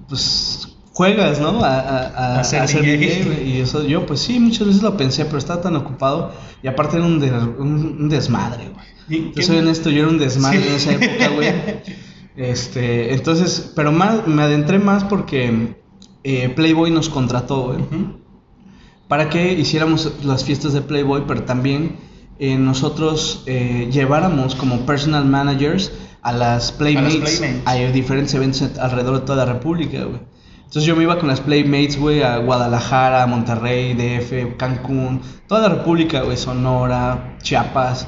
pues 0.09 0.75
juegas, 0.91 1.39
¿no? 1.39 1.63
A, 1.63 1.79
a- 1.79 2.07
a- 2.07 2.39
A 2.41 2.43
ser 2.43 2.67
DJ. 2.67 2.98
DJ. 2.98 3.43
Y 3.47 3.62
eso, 3.62 3.86
yo 3.86 4.06
pues 4.06 4.19
sí, 4.19 4.38
muchas 4.38 4.67
veces 4.67 4.82
lo 4.84 4.97
pensé, 4.97 5.23
pero 5.23 5.38
estaba 5.38 5.62
tan 5.62 5.77
ocupado 5.77 6.34
y 6.62 6.67
aparte 6.67 6.97
era 6.97 7.06
un, 7.06 7.19
de- 7.21 7.32
un- 7.32 7.97
un 8.01 8.10
desmadre, 8.10 8.71
güey. 8.73 8.86
¿Y 9.08 9.34
Yo 9.34 9.41
soy 9.43 9.60
honesto, 9.60 9.89
yo 9.89 10.01
era 10.01 10.10
un 10.10 10.17
desmadre 10.17 10.60
Sí. 10.62 10.67
en 10.67 10.75
esa 10.75 10.91
época, 11.06 11.30
güey. 11.30 11.47
Este, 12.36 13.13
entonces, 13.13 13.71
pero 13.75 13.91
más, 13.91 14.27
me 14.27 14.41
adentré 14.43 14.77
más 14.80 15.03
porque 15.06 15.75
eh, 16.23 16.49
Playboy 16.49 16.89
nos 16.91 17.10
contrató, 17.10 17.67
güey. 17.67 17.80
Para 19.10 19.28
que 19.28 19.54
hiciéramos 19.54 20.24
las 20.24 20.45
fiestas 20.45 20.72
de 20.72 20.82
Playboy, 20.82 21.24
pero 21.28 21.43
también 21.43 21.98
eh, 22.38 22.58
nosotros 22.58 23.43
eh, 23.48 23.89
lleváramos 23.91 24.56
como 24.56 24.86
personal 24.86 25.26
managers 25.26 25.91
a 26.22 26.32
las 26.32 26.72
Playmates, 26.72 27.39
Playmates. 27.39 27.67
a 27.67 27.76
diferentes 27.91 28.34
eventos 28.36 28.62
alrededor 28.80 29.19
de 29.19 29.26
toda 29.26 29.45
la 29.45 29.52
República, 29.52 30.04
güey. 30.04 30.19
Entonces 30.60 30.84
yo 30.84 30.95
me 30.95 31.02
iba 31.02 31.17
con 31.17 31.28
las 31.28 31.41
Playmates, 31.41 32.00
güey, 32.00 32.22
a 32.22 32.38
Guadalajara, 32.38 33.26
Monterrey, 33.26 33.95
DF, 33.95 34.56
Cancún, 34.58 35.22
toda 35.48 35.67
la 35.67 35.76
República, 35.76 36.22
güey, 36.22 36.38
Sonora, 36.38 37.36
Chiapas. 37.41 38.08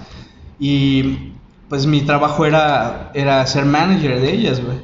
Y 0.59 1.31
pues 1.67 1.87
mi 1.87 2.01
trabajo 2.01 2.45
era, 2.45 3.09
era 3.15 3.43
ser 3.47 3.65
manager 3.65 4.21
de 4.21 4.31
ellas, 4.31 4.63
güey. 4.63 4.77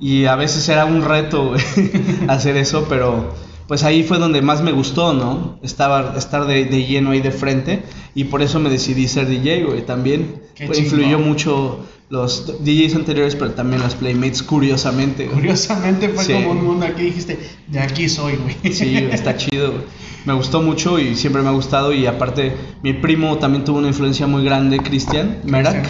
Y 0.00 0.24
a 0.24 0.34
veces 0.34 0.68
era 0.68 0.84
un 0.84 1.04
reto, 1.04 1.50
güey, 1.50 1.62
hacer 2.28 2.56
eso, 2.56 2.86
pero 2.88 3.32
pues 3.68 3.82
ahí 3.84 4.02
fue 4.02 4.18
donde 4.18 4.42
más 4.42 4.62
me 4.62 4.72
gustó, 4.72 5.12
¿no? 5.14 5.58
Estaba, 5.62 6.14
estar 6.16 6.46
de, 6.46 6.64
de 6.66 6.84
lleno 6.86 7.10
ahí 7.12 7.20
de 7.20 7.30
frente 7.30 7.82
y 8.14 8.24
por 8.24 8.42
eso 8.42 8.60
me 8.60 8.70
decidí 8.70 9.08
ser 9.08 9.26
DJ, 9.28 9.64
güey, 9.64 9.86
también. 9.86 10.42
Pues, 10.66 10.78
influyó 10.78 11.18
mucho 11.18 11.80
los 12.10 12.62
DJs 12.64 12.94
anteriores, 12.96 13.34
pero 13.34 13.52
también 13.52 13.82
las 13.82 13.94
Playmates, 13.94 14.42
curiosamente. 14.42 15.24
güey. 15.24 15.36
Curiosamente 15.38 16.10
fue 16.10 16.24
Sí. 16.24 16.32
como 16.34 16.50
un 16.52 16.64
mundo 16.64 16.86
aquí 16.86 17.02
dijiste, 17.02 17.38
de 17.68 17.80
aquí 17.80 18.08
soy, 18.08 18.36
güey. 18.36 18.72
Sí, 18.72 18.96
está 19.10 19.36
chido. 19.38 19.72
güey. 19.72 19.82
Me 20.26 20.32
gustó 20.32 20.62
mucho 20.62 20.98
y 20.98 21.16
siempre 21.16 21.42
me 21.42 21.48
ha 21.48 21.52
gustado. 21.52 21.92
Y 21.92 22.06
aparte, 22.06 22.54
mi 22.82 22.92
primo 22.92 23.36
también 23.38 23.64
tuvo 23.64 23.78
una 23.78 23.88
influencia 23.88 24.26
muy 24.26 24.44
grande, 24.44 24.78
Cristian 24.78 25.38
Merak. 25.44 25.86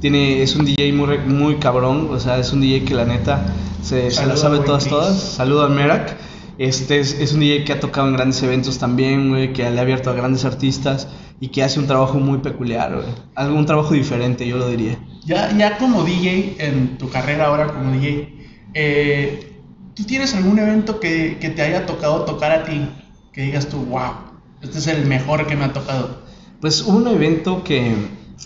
Tiene, 0.00 0.42
es 0.42 0.54
un 0.56 0.64
DJ 0.66 0.92
muy, 0.92 1.18
muy 1.26 1.56
cabrón. 1.56 2.08
O 2.10 2.20
sea, 2.20 2.38
es 2.38 2.52
un 2.52 2.60
DJ 2.60 2.84
que 2.84 2.94
la 2.94 3.04
neta 3.04 3.44
se, 3.82 4.10
se 4.10 4.26
la 4.26 4.36
sabe 4.36 4.58
todas, 4.60 4.84
Chris. 4.84 4.92
todas. 4.94 5.18
Saludo 5.20 5.62
a 5.64 5.68
Merak. 5.68 6.16
Este 6.58 7.00
es, 7.00 7.18
es 7.18 7.32
un 7.32 7.40
DJ 7.40 7.64
que 7.64 7.72
ha 7.72 7.80
tocado 7.80 8.08
en 8.08 8.14
grandes 8.14 8.42
eventos 8.42 8.78
también, 8.78 9.30
güey, 9.30 9.52
que 9.52 9.68
le 9.70 9.78
ha 9.78 9.82
abierto 9.82 10.10
a 10.10 10.12
grandes 10.12 10.44
artistas 10.44 11.08
y 11.40 11.48
que 11.48 11.62
hace 11.62 11.80
un 11.80 11.86
trabajo 11.86 12.18
muy 12.18 12.38
peculiar, 12.38 12.94
güey. 12.94 13.06
Algún 13.34 13.66
trabajo 13.66 13.94
diferente, 13.94 14.46
yo 14.46 14.58
lo 14.58 14.68
diría. 14.68 14.98
Ya, 15.24 15.56
ya 15.56 15.78
como 15.78 16.04
DJ, 16.04 16.56
en 16.58 16.98
tu 16.98 17.08
carrera 17.08 17.46
ahora 17.46 17.68
como 17.68 17.90
DJ, 17.92 18.28
eh, 18.74 19.60
¿tú 19.94 20.04
tienes 20.04 20.34
algún 20.34 20.58
evento 20.58 21.00
que, 21.00 21.38
que 21.40 21.50
te 21.50 21.62
haya 21.62 21.86
tocado 21.86 22.24
tocar 22.24 22.52
a 22.52 22.64
ti? 22.64 22.88
Que 23.32 23.42
digas 23.42 23.68
tú, 23.68 23.78
wow, 23.86 24.12
este 24.60 24.78
es 24.78 24.86
el 24.86 25.06
mejor 25.06 25.46
que 25.46 25.56
me 25.56 25.64
ha 25.64 25.72
tocado. 25.72 26.22
Pues 26.60 26.82
hubo 26.82 26.98
un 26.98 27.08
evento 27.08 27.64
que 27.64 27.92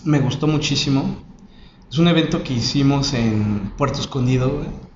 me 0.03 0.19
gustó 0.19 0.47
muchísimo. 0.47 1.23
Es 1.91 1.99
un 1.99 2.07
evento 2.07 2.43
que 2.43 2.53
hicimos 2.53 3.13
en 3.13 3.73
Puerto 3.77 3.99
Escondido, 3.99 4.49
güey. 4.49 4.86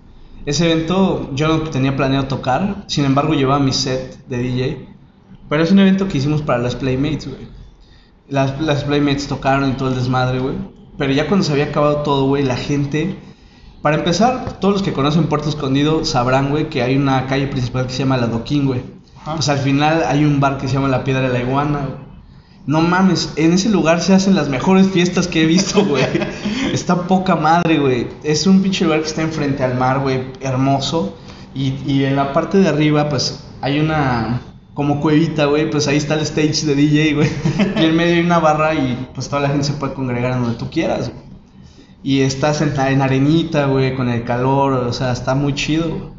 Ese 0.46 0.72
evento 0.72 1.30
yo 1.34 1.48
no 1.48 1.60
tenía 1.70 1.96
planeado 1.96 2.28
tocar, 2.28 2.84
sin 2.88 3.06
embargo 3.06 3.34
llevaba 3.34 3.60
mi 3.60 3.74
set 3.74 4.26
de 4.28 4.38
DJ. 4.38 4.88
Pero 5.50 5.64
es 5.64 5.72
un 5.72 5.80
evento 5.80 6.08
que 6.08 6.18
hicimos 6.18 6.42
para 6.42 6.60
las 6.60 6.76
Playmates, 6.76 7.28
güey. 7.28 7.48
Las, 8.28 8.60
las 8.62 8.84
Playmates 8.84 9.28
tocaron 9.28 9.70
y 9.70 9.74
todo 9.74 9.90
el 9.90 9.96
desmadre, 9.96 10.40
güey. 10.40 10.56
Pero 10.98 11.14
ya 11.14 11.28
cuando 11.28 11.46
se 11.46 11.52
había 11.52 11.66
acabado 11.66 11.98
todo, 11.98 12.26
güey, 12.26 12.44
la 12.44 12.56
gente... 12.56 13.18
Para 13.82 13.98
empezar, 13.98 14.60
todos 14.60 14.76
los 14.76 14.84
que 14.84 14.94
conocen 14.94 15.26
Puerto 15.26 15.50
Escondido 15.50 16.06
sabrán, 16.06 16.52
güey, 16.52 16.70
que 16.70 16.84
hay 16.84 16.96
una 16.96 17.26
calle 17.26 17.48
principal 17.48 17.88
que 17.88 17.94
se 17.94 18.00
llama 18.00 18.18
La 18.18 18.28
Doquín, 18.28 18.68
güey. 18.68 18.82
Pues 19.26 19.50
al 19.50 19.58
final 19.58 20.04
hay 20.08 20.24
un 20.24 20.40
bar 20.40 20.58
que 20.58 20.68
se 20.68 20.76
llama 20.76 20.88
La 20.88 21.04
Piedra 21.04 21.22
de 21.22 21.34
la 21.34 21.40
Iguana, 21.40 21.80
güey. 21.80 22.11
No 22.68 22.82
mames, 22.82 23.34
en 23.38 23.54
ese 23.54 23.70
lugar 23.70 24.02
se 24.02 24.14
hacen 24.14 24.36
las 24.36 24.48
mejores 24.50 24.88
fiestas 24.88 25.28
que 25.28 25.44
he 25.44 25.46
visto, 25.46 25.84
güey. 25.90 26.04
Está 26.74 27.08
poca 27.08 27.36
madre, 27.36 27.80
güey. 27.80 28.08
Es 28.24 28.46
un 28.48 28.62
pinche 28.62 28.86
lugar 28.86 29.02
que 29.02 29.08
está 29.08 29.22
enfrente 29.24 29.64
al 29.64 29.76
mar, 29.78 30.00
güey, 30.00 30.26
hermoso. 30.42 31.18
Y, 31.56 31.74
y 31.86 32.06
en 32.06 32.16
la 32.16 32.34
parte 32.34 32.60
de 32.60 32.70
arriba, 32.70 33.10
pues, 33.10 33.44
hay 33.62 33.80
una 33.80 34.42
como 34.74 35.02
cuevita, 35.02 35.46
güey. 35.46 35.70
Pues 35.70 35.88
ahí 35.88 35.98
está 35.98 36.14
el 36.14 36.22
stage 36.22 36.66
de 36.66 36.76
DJ, 36.76 37.14
güey. 37.16 37.30
Y 37.82 37.86
en 37.86 37.96
medio 37.96 38.14
hay 38.16 38.22
una 38.22 38.40
barra 38.40 38.74
y 38.76 39.08
pues 39.14 39.28
toda 39.28 39.42
la 39.42 39.50
gente 39.50 39.66
se 39.66 39.74
puede 39.74 39.94
congregar 39.94 40.34
en 40.34 40.44
donde 40.44 40.58
tú 40.58 40.70
quieras, 40.70 41.10
güey. 41.10 41.22
Y 42.04 42.22
estás 42.22 42.62
en, 42.62 42.74
en 42.80 43.02
arenita, 43.02 43.66
güey, 43.66 43.96
con 43.96 44.08
el 44.10 44.24
calor, 44.24 44.74
o 44.74 44.94
sea, 44.94 45.12
está 45.12 45.36
muy 45.36 45.54
chido. 45.56 46.12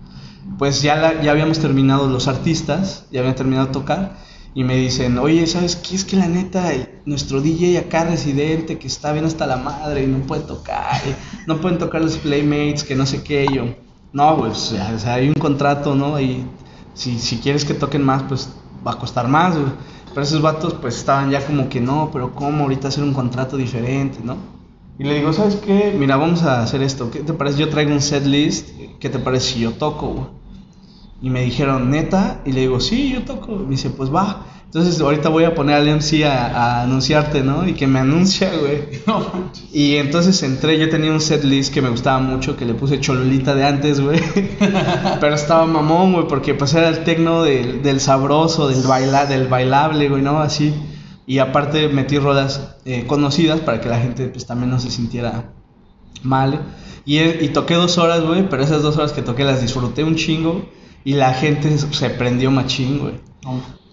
Pues 0.59 0.83
ya, 0.83 0.97
la- 0.97 1.23
ya 1.23 1.31
habíamos 1.31 1.61
terminado 1.61 2.09
los 2.09 2.29
artistas, 2.29 3.07
ya 3.11 3.21
habían 3.21 3.35
terminado 3.37 3.67
de 3.67 3.73
tocar. 3.73 4.17
Y 4.55 4.65
me 4.65 4.77
dicen, 4.77 5.19
oye, 5.19 5.47
¿sabes 5.47 5.77
qué? 5.77 5.95
Es 5.95 6.05
que 6.05 6.17
la 6.17 6.29
neta, 6.29 6.71
nuestro 7.07 7.41
DJ 7.41 7.79
acá 7.79 8.05
residente, 8.05 8.79
que 8.79 8.87
está 8.87 9.13
bien 9.13 9.25
hasta 9.25 9.47
la 9.47 9.57
madre 9.57 10.05
y 10.05 10.07
no 10.07 10.19
puede 10.19 10.43
tocar, 10.43 11.01
no 11.47 11.61
pueden 11.61 11.79
tocar 11.79 12.03
los 12.03 12.19
playmates, 12.19 12.85
que 12.85 12.95
no 12.95 13.07
sé 13.07 13.23
qué, 13.23 13.47
yo, 13.53 13.65
no, 14.13 14.37
pues, 14.37 14.73
o 14.73 14.99
sea, 14.99 15.15
hay 15.15 15.29
un 15.29 15.35
contrato, 15.35 15.95
¿no? 15.95 16.21
Y 16.21 16.45
si, 16.95 17.19
si 17.19 17.39
quieres 17.39 17.65
que 17.65 17.75
toquen 17.75 18.05
más, 18.05 18.23
pues 18.25 18.51
va 18.87 18.93
a 18.93 18.99
costar 18.99 19.27
más, 19.29 19.57
güey. 19.57 19.73
Pero 20.11 20.23
esos 20.23 20.43
vatos, 20.43 20.75
pues 20.75 20.99
estaban 20.99 21.31
ya 21.31 21.45
como 21.47 21.71
que, 21.71 21.81
no, 21.81 22.11
pero 22.13 22.35
¿cómo 22.35 22.65
ahorita 22.65 22.89
hacer 22.89 23.03
un 23.03 23.15
contrato 23.15 23.57
diferente, 23.57 24.19
¿no? 24.23 24.37
Y 24.99 25.05
le 25.05 25.15
digo, 25.15 25.33
¿sabes 25.33 25.57
qué? 25.57 25.95
Mira, 25.99 26.17
vamos 26.17 26.43
a 26.43 26.63
hacer 26.63 26.83
esto. 26.83 27.11
¿Qué 27.11 27.21
te 27.21 27.33
parece? 27.33 27.59
Yo 27.59 27.71
traigo 27.71 27.93
un 27.93 28.03
set 28.03 28.27
list. 28.27 28.69
¿Qué 29.01 29.09
te 29.09 29.19
parece 29.19 29.55
si 29.55 29.61
yo 29.61 29.73
toco, 29.73 30.09
güey? 30.09 30.42
Y 31.23 31.31
me 31.31 31.43
dijeron, 31.43 31.91
¿neta? 31.91 32.41
Y 32.45 32.53
le 32.53 32.63
digo, 32.63 32.81
sí, 32.81 33.13
yo 33.13 33.23
toco. 33.23 33.57
Me 33.57 33.71
dice, 33.71 33.91
pues 33.91 34.13
va. 34.13 34.45
Entonces 34.75 34.99
ahorita 35.03 35.29
voy 35.29 35.45
a 35.45 35.55
poner 35.55 35.77
al 35.77 35.87
MC 35.87 36.25
a, 36.25 36.47
a 36.47 36.83
anunciarte, 36.83 37.43
¿no? 37.43 37.69
Y 37.69 37.75
que 37.75 37.87
me 37.87 37.99
anuncia, 37.99 38.51
güey. 38.57 39.03
Y 39.73 39.97
entonces 39.97 40.43
entré, 40.43 40.79
yo 40.79 40.89
tenía 40.89 41.13
un 41.13 41.21
set 41.21 41.45
list 41.45 41.73
que 41.75 41.83
me 41.83 41.91
gustaba 41.91 42.19
mucho, 42.21 42.57
que 42.57 42.65
le 42.65 42.73
puse 42.73 42.99
Cholulita 42.99 43.55
de 43.55 43.65
antes, 43.65 44.01
güey. 44.01 44.19
Pero 45.21 45.35
estaba 45.35 45.67
mamón, 45.67 46.15
güey, 46.15 46.27
porque 46.27 46.55
pues 46.55 46.73
era 46.73 46.89
el 46.89 47.05
tecno 47.05 47.43
del, 47.43 47.83
del 47.83 48.01
sabroso, 48.01 48.69
del, 48.69 48.83
baila, 48.83 49.27
del 49.27 49.47
bailable, 49.47 50.09
güey, 50.09 50.23
¿no? 50.23 50.41
Así. 50.41 50.75
Y 51.27 51.39
aparte 51.39 51.89
metí 51.89 52.19
rolas 52.19 52.77
eh, 52.87 53.05
conocidas 53.07 53.61
para 53.61 53.81
que 53.81 53.91
la 53.91 54.01
gente 54.01 54.27
pues 54.29 54.47
también 54.47 54.71
no 54.71 54.81
se 54.81 54.91
sintiera 54.91 55.53
mal. 56.23 56.63
Y, 57.05 57.21
y 57.21 57.49
toqué 57.49 57.75
dos 57.75 57.99
horas, 57.99 58.23
güey, 58.23 58.49
pero 58.49 58.63
esas 58.63 58.83
dos 58.83 58.97
horas 58.97 59.13
que 59.13 59.21
toqué 59.21 59.45
las 59.45 59.61
disfruté 59.61 60.03
un 60.03 60.17
chingo. 60.17 60.63
Y 61.05 61.15
la 61.15 61.35
gente 61.35 61.77
se 61.79 62.11
prendió 62.11 62.51
machín, 62.51 62.99
güey. 63.01 63.15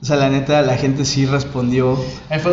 O 0.02 0.06
sea, 0.06 0.16
la 0.16 0.30
neta, 0.30 0.62
la 0.62 0.78
gente 0.78 1.04
sí 1.04 1.26
respondió 1.26 1.98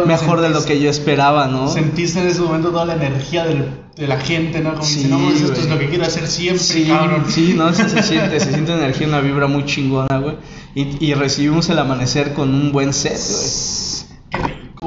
mejor 0.06 0.40
de 0.40 0.48
lo 0.48 0.64
que 0.64 0.80
yo 0.80 0.90
esperaba, 0.90 1.46
¿no? 1.46 1.68
Sentiste 1.68 2.20
en 2.20 2.26
ese 2.28 2.40
momento 2.40 2.70
toda 2.70 2.86
la 2.86 2.94
energía 2.94 3.44
del- 3.44 3.70
de 3.94 4.06
la 4.08 4.18
gente, 4.18 4.60
¿no? 4.60 4.72
Como 4.72 4.82
Sí, 4.84 5.02
si 5.02 5.08
no, 5.08 5.30
esto 5.30 5.52
es 5.52 5.58
güey. 5.66 5.68
lo 5.70 5.78
que 5.78 5.88
quiero 5.88 6.04
hacer 6.04 6.26
siempre, 6.26 6.58
Sí, 6.62 6.84
cabrón. 6.86 7.24
sí, 7.28 7.54
no, 7.56 7.72
sí 7.74 7.82
se 7.88 8.02
siente, 8.02 8.40
se 8.40 8.50
siente 8.52 8.72
energía, 8.72 9.06
una 9.06 9.20
vibra 9.20 9.46
muy 9.46 9.64
chingona, 9.64 10.18
güey. 10.18 10.36
Y, 10.74 10.96
y 11.06 11.14
recibimos 11.14 11.68
el 11.70 11.78
amanecer 11.78 12.34
con 12.34 12.52
un 12.52 12.72
buen 12.72 12.92
set, 12.92 13.12
Qué 13.12 13.95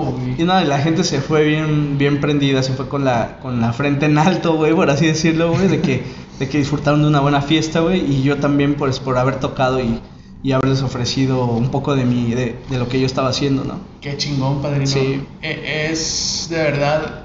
güey. 0.02 0.36
Y 0.42 0.44
nada, 0.44 0.64
la 0.64 0.80
gente 0.80 1.04
se 1.04 1.22
fue 1.22 1.44
bien, 1.46 1.98
bien 1.98 2.20
prendida, 2.22 2.64
se 2.64 2.74
fue 2.74 2.88
con 2.88 3.06
la, 3.06 3.40
con 3.42 3.62
la 3.62 3.74
frente 3.74 4.06
en 4.06 4.18
alto, 4.18 4.56
güey, 4.56 4.74
por 4.74 4.90
así 4.90 5.06
decirlo, 5.06 5.52
güey, 5.52 5.68
de 5.68 5.82
que, 5.82 6.04
de 6.40 6.48
que 6.50 6.58
disfrutaron 6.58 7.02
de 7.02 7.08
una 7.08 7.20
buena 7.20 7.42
fiesta, 7.42 7.80
güey. 7.82 8.00
Y 8.12 8.24
yo 8.24 8.38
también, 8.38 8.76
pues, 8.76 9.00
por 9.00 9.18
haber 9.18 9.40
tocado 9.40 9.80
y, 9.80 10.00
y 10.44 10.52
haberles 10.54 10.82
ofrecido 10.82 11.46
un 11.46 11.70
poco 11.70 11.96
de 11.96 12.06
mi, 12.06 12.32
de, 12.32 12.56
de 12.70 12.78
lo 12.80 12.88
que 12.88 13.00
yo 13.00 13.06
estaba 13.06 13.30
haciendo, 13.30 13.64
¿no? 13.64 13.76
Qué 14.02 14.16
chingón, 14.18 14.62
padrino. 14.62 14.88
Sí. 14.88 15.22
E- 15.42 15.88
Es 15.92 16.48
de 16.50 16.58
verdad. 16.58 17.24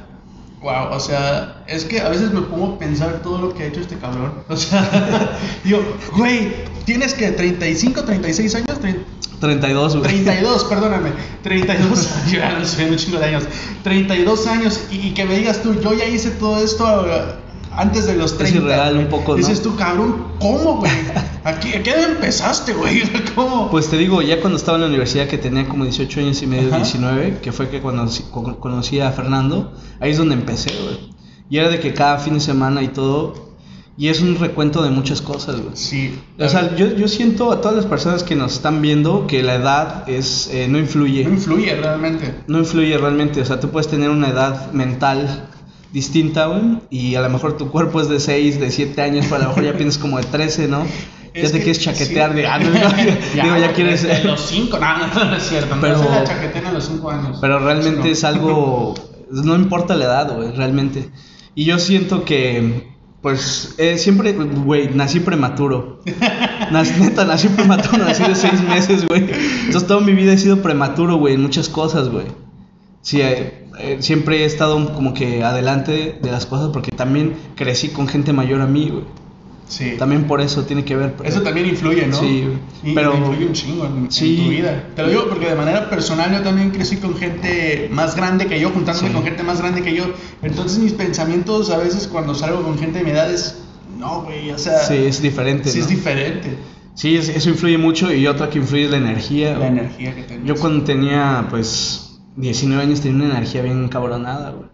Wow, 0.64 0.92
o 0.92 0.98
sea, 0.98 1.62
es 1.66 1.84
que 1.84 2.00
a 2.00 2.08
veces 2.08 2.32
me 2.32 2.40
pongo 2.40 2.76
a 2.76 2.78
pensar 2.78 3.20
todo 3.22 3.36
lo 3.36 3.52
que 3.52 3.64
ha 3.64 3.66
hecho 3.66 3.80
este 3.80 3.98
cabrón. 3.98 4.32
O 4.48 4.56
sea, 4.56 5.38
digo, 5.62 5.80
güey, 6.16 6.54
tienes 6.86 7.12
que 7.12 7.32
35, 7.32 8.02
36 8.02 8.54
años, 8.54 8.80
Trein- 8.80 9.04
32, 9.40 9.96
güey. 9.96 10.08
32, 10.08 10.64
perdóname, 10.70 11.10
32 11.42 11.78
años, 11.82 12.08
yo 12.32 12.38
ya 12.38 12.58
no 12.58 12.64
sé, 12.64 12.88
un 12.88 12.96
chingo 12.96 13.18
de 13.18 13.26
años, 13.26 13.44
32 13.82 14.46
años 14.46 14.80
y, 14.90 15.08
y 15.08 15.10
que 15.12 15.26
me 15.26 15.36
digas 15.36 15.62
tú, 15.62 15.78
yo 15.82 15.92
ya 15.92 16.06
hice 16.06 16.30
todo 16.30 16.58
esto 16.64 17.06
eh, 17.08 17.24
antes 17.72 18.06
de 18.06 18.14
los 18.16 18.38
30. 18.38 18.58
irreal 18.60 18.94
güey. 18.94 19.04
un 19.04 19.10
poco, 19.10 19.32
¿no? 19.32 19.36
Dices 19.36 19.60
tú, 19.60 19.76
cabrón, 19.76 20.28
¿cómo, 20.40 20.78
güey? 20.78 20.90
¿A 21.44 21.60
qué, 21.60 21.76
a 21.76 21.82
qué 21.82 21.90
edad 21.90 22.10
empezaste, 22.12 22.72
güey? 22.72 23.02
¿Cómo? 23.34 23.70
Pues 23.70 23.88
te 23.88 23.98
digo, 23.98 24.22
ya 24.22 24.40
cuando 24.40 24.56
estaba 24.56 24.76
en 24.78 24.82
la 24.82 24.88
universidad, 24.88 25.26
que 25.28 25.36
tenía 25.38 25.66
como 25.68 25.84
18 25.84 26.20
años 26.20 26.42
y 26.42 26.46
medio, 26.46 26.68
Ajá. 26.68 26.78
19, 26.78 27.38
que 27.42 27.52
fue 27.52 27.68
que 27.68 27.80
cuando 27.80 28.02
conocí, 28.02 28.24
co- 28.30 28.58
conocí 28.58 29.00
a 29.00 29.10
Fernando, 29.12 29.72
ahí 30.00 30.10
es 30.12 30.18
donde 30.18 30.34
empecé, 30.34 30.70
güey. 30.82 31.12
Y 31.50 31.58
era 31.58 31.68
de 31.68 31.78
que 31.80 31.92
cada 31.92 32.18
fin 32.18 32.34
de 32.34 32.40
semana 32.40 32.82
y 32.82 32.88
todo, 32.88 33.52
y 33.98 34.08
es 34.08 34.20
un 34.22 34.36
recuento 34.38 34.82
de 34.82 34.90
muchas 34.90 35.20
cosas, 35.20 35.60
güey. 35.60 35.76
sí. 35.76 36.18
O 36.40 36.48
sea, 36.48 36.74
yo, 36.76 36.96
yo 36.96 37.06
siento 37.08 37.52
a 37.52 37.60
todas 37.60 37.76
las 37.76 37.86
personas 37.86 38.22
que 38.24 38.34
nos 38.34 38.54
están 38.54 38.80
viendo 38.82 39.26
que 39.26 39.42
la 39.42 39.54
edad 39.56 40.08
es 40.08 40.48
eh, 40.50 40.66
no 40.68 40.78
influye. 40.78 41.24
no 41.24 41.30
influye 41.34 41.76
realmente. 41.76 42.34
No 42.48 42.58
influye 42.58 42.96
realmente. 42.98 43.40
O 43.42 43.44
sea, 43.44 43.60
tú 43.60 43.68
puedes 43.70 43.88
tener 43.88 44.08
una 44.10 44.30
edad 44.30 44.72
mental 44.72 45.48
distinta, 45.92 46.46
güey, 46.46 46.78
y 46.90 47.14
a 47.14 47.20
lo 47.20 47.28
mejor 47.30 47.56
tu 47.56 47.70
cuerpo 47.70 48.00
es 48.00 48.08
de 48.08 48.18
6, 48.18 48.58
de 48.58 48.70
7 48.72 49.00
años, 49.02 49.26
pero 49.26 49.36
a 49.36 49.44
lo 49.44 49.48
mejor 49.50 49.64
ya 49.64 49.74
piensas 49.76 49.98
como 50.00 50.16
de 50.16 50.24
13, 50.24 50.66
¿no? 50.68 50.84
ya 51.42 51.42
Es 51.42 51.52
te 51.52 51.58
que 51.58 51.64
quieres 51.64 51.82
chaquetear 51.82 52.30
sí. 52.30 52.36
de... 52.36 52.42
No, 52.44 52.58
no, 52.58 52.64
digo, 53.42 53.56
ya 53.58 53.72
quieres... 53.72 54.02
desde 54.02 54.24
los 54.24 54.40
5, 54.46 54.78
no, 54.78 54.98
no, 55.06 55.24
no 55.24 55.36
es 55.36 55.42
cierto. 55.42 55.76
Pero- 55.80 55.96
no 55.98 56.02
se 56.04 56.10
la 56.10 56.24
chaquetean 56.24 56.66
a 56.66 56.72
los 56.72 56.84
5 56.84 57.10
años. 57.10 57.38
Pero 57.40 57.58
realmente 57.58 58.00
No. 58.00 58.12
es 58.12 58.24
algo, 58.24 58.94
no 59.30 59.54
importa 59.56 59.94
la 59.96 60.04
edad, 60.04 60.34
güey, 60.36 60.52
realmente. 60.52 61.10
Y 61.56 61.64
yo 61.64 61.78
siento 61.78 62.24
que, 62.24 62.92
pues, 63.22 63.74
eh, 63.78 63.98
siempre, 63.98 64.32
güey, 64.32 64.90
nací 64.94 65.20
prematuro. 65.20 66.00
Nac- 66.70 66.96
neta, 66.98 67.24
nací 67.24 67.48
prematuro, 67.48 68.04
nací 68.04 68.22
de 68.24 68.34
seis 68.34 68.60
meses, 68.62 69.06
güey. 69.06 69.26
Entonces 69.66 69.86
toda 69.86 70.00
mi 70.00 70.12
vida 70.12 70.32
he 70.32 70.38
sido 70.38 70.62
prematuro, 70.62 71.16
güey, 71.16 71.34
en 71.34 71.42
muchas 71.42 71.68
cosas, 71.68 72.08
güey. 72.08 72.26
Sí, 73.02 73.20
eh, 73.20 73.66
eh, 73.78 73.96
siempre 74.00 74.38
he 74.42 74.44
estado 74.46 74.92
como 74.94 75.14
que 75.14 75.44
adelante 75.44 76.18
de 76.22 76.32
las 76.32 76.46
cosas 76.46 76.70
porque 76.72 76.90
también 76.90 77.34
crecí 77.54 77.88
con 77.88 78.08
gente 78.08 78.32
mayor 78.32 78.60
a 78.62 78.66
mí, 78.66 78.88
güey. 78.90 79.04
Sí. 79.66 79.94
También 79.98 80.24
por 80.26 80.40
eso 80.40 80.64
tiene 80.64 80.84
que 80.84 80.94
ver. 80.94 81.14
Eso 81.24 81.42
también 81.42 81.66
influye, 81.66 82.06
¿no? 82.06 82.16
Sí, 82.16 82.46
Y- 82.82 82.92
pero- 82.94 83.16
influye 83.16 83.46
un 83.46 83.52
chingo 83.52 83.86
en, 83.86 84.08
tu 84.08 84.48
vida. 84.50 84.88
Te 84.94 85.02
lo 85.02 85.08
digo 85.08 85.26
porque 85.28 85.48
de 85.48 85.54
manera 85.54 85.88
personal 85.88 86.30
yo 86.32 86.42
también 86.42 86.70
crecí 86.70 86.96
con 86.98 87.16
gente 87.16 87.88
más 87.90 88.14
grande 88.14 88.46
que 88.46 88.60
yo, 88.60 88.70
juntándome 88.70 89.08
Sí. 89.08 89.14
con 89.14 89.24
gente 89.24 89.42
más 89.42 89.60
grande 89.60 89.82
que 89.82 89.94
yo. 89.94 90.04
Entonces 90.42 90.78
mis 90.78 90.92
pensamientos 90.92 91.70
a 91.70 91.78
veces 91.78 92.06
cuando 92.08 92.34
salgo 92.34 92.62
con 92.62 92.78
gente 92.78 92.98
de 92.98 93.04
mi 93.04 93.10
edad 93.12 93.30
es, 93.32 93.62
no, 93.98 94.22
güey, 94.22 94.50
o 94.50 94.58
sea, 94.58 94.78
Sí, 94.80 94.94
es 94.96 95.22
diferente. 95.22 95.70
sí 95.70 95.80
es 95.80 95.88
diferente 95.88 96.58
Sí, 96.96 97.16
es- 97.16 97.28
eso 97.30 97.50
influye 97.50 97.76
mucho 97.76 98.12
y 98.12 98.26
otra 98.28 98.48
que 98.50 98.58
influye 98.58 98.84
es 98.84 98.90
la 98.92 98.98
energía. 98.98 99.58
la 99.58 99.66
energía 99.66 100.14
que 100.14 100.22
tenés. 100.22 100.46
Yo 100.46 100.54
cuando 100.56 100.84
tenía 100.84 101.46
pues 101.50 102.20
19 102.36 102.82
años 102.84 103.00
tenía 103.00 103.24
una 103.24 103.36
energía 103.38 103.62
bien 103.62 103.88
cabronada, 103.88 104.50
güey. 104.50 104.68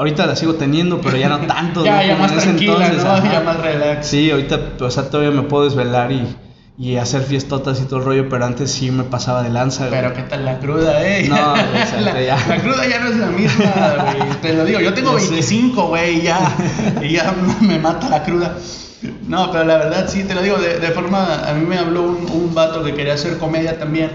Ahorita 0.00 0.24
la 0.24 0.34
sigo 0.34 0.54
teniendo, 0.54 0.98
pero 1.02 1.18
ya 1.18 1.28
no 1.28 1.40
tanto. 1.46 1.84
ya, 1.84 1.96
¿no? 1.96 2.06
ya 2.06 2.16
más 2.16 2.32
en 2.32 2.38
tranquila, 2.38 2.86
entonces, 2.86 3.22
¿no? 3.22 3.32
Ya 3.32 3.40
más 3.42 3.60
relax. 3.60 4.06
Sí, 4.06 4.30
ahorita 4.30 4.58
o 4.80 4.90
sea, 4.90 5.10
todavía 5.10 5.30
me 5.30 5.46
puedo 5.46 5.64
desvelar 5.64 6.10
y, 6.10 6.36
y 6.78 6.96
hacer 6.96 7.20
fiestotas 7.20 7.82
y 7.82 7.84
todo 7.84 7.98
el 7.98 8.06
rollo, 8.06 8.28
pero 8.30 8.46
antes 8.46 8.70
sí 8.70 8.90
me 8.90 9.04
pasaba 9.04 9.42
de 9.42 9.50
lanza, 9.50 9.88
güey. 9.88 10.00
Pero 10.00 10.14
qué 10.14 10.22
tal 10.22 10.46
la 10.46 10.58
cruda, 10.58 11.06
eh. 11.06 11.28
No, 11.28 11.50
güey, 11.50 11.82
o 11.82 11.86
sea, 11.86 12.00
la, 12.00 12.22
ya. 12.22 12.38
la 12.48 12.62
cruda 12.62 12.88
ya 12.88 13.00
no 13.00 13.08
es 13.10 13.16
la 13.18 13.26
misma, 13.26 14.14
güey. 14.14 14.30
Te 14.40 14.54
lo 14.54 14.64
digo, 14.64 14.80
yo 14.80 14.94
tengo 14.94 15.18
sé. 15.18 15.32
25, 15.32 15.88
güey, 15.88 16.20
y 16.20 16.22
ya, 16.22 16.56
y 17.02 17.12
ya 17.12 17.34
me 17.60 17.78
mata 17.78 18.08
la 18.08 18.22
cruda. 18.22 18.56
No, 19.28 19.52
pero 19.52 19.64
la 19.64 19.76
verdad 19.76 20.08
sí, 20.08 20.24
te 20.24 20.34
lo 20.34 20.40
digo, 20.40 20.56
de, 20.56 20.78
de 20.78 20.88
forma, 20.92 21.46
a 21.46 21.52
mí 21.52 21.66
me 21.66 21.76
habló 21.76 22.04
un, 22.04 22.26
un 22.30 22.54
vato 22.54 22.82
que 22.82 22.94
quería 22.94 23.12
hacer 23.12 23.36
comedia 23.36 23.78
también. 23.78 24.12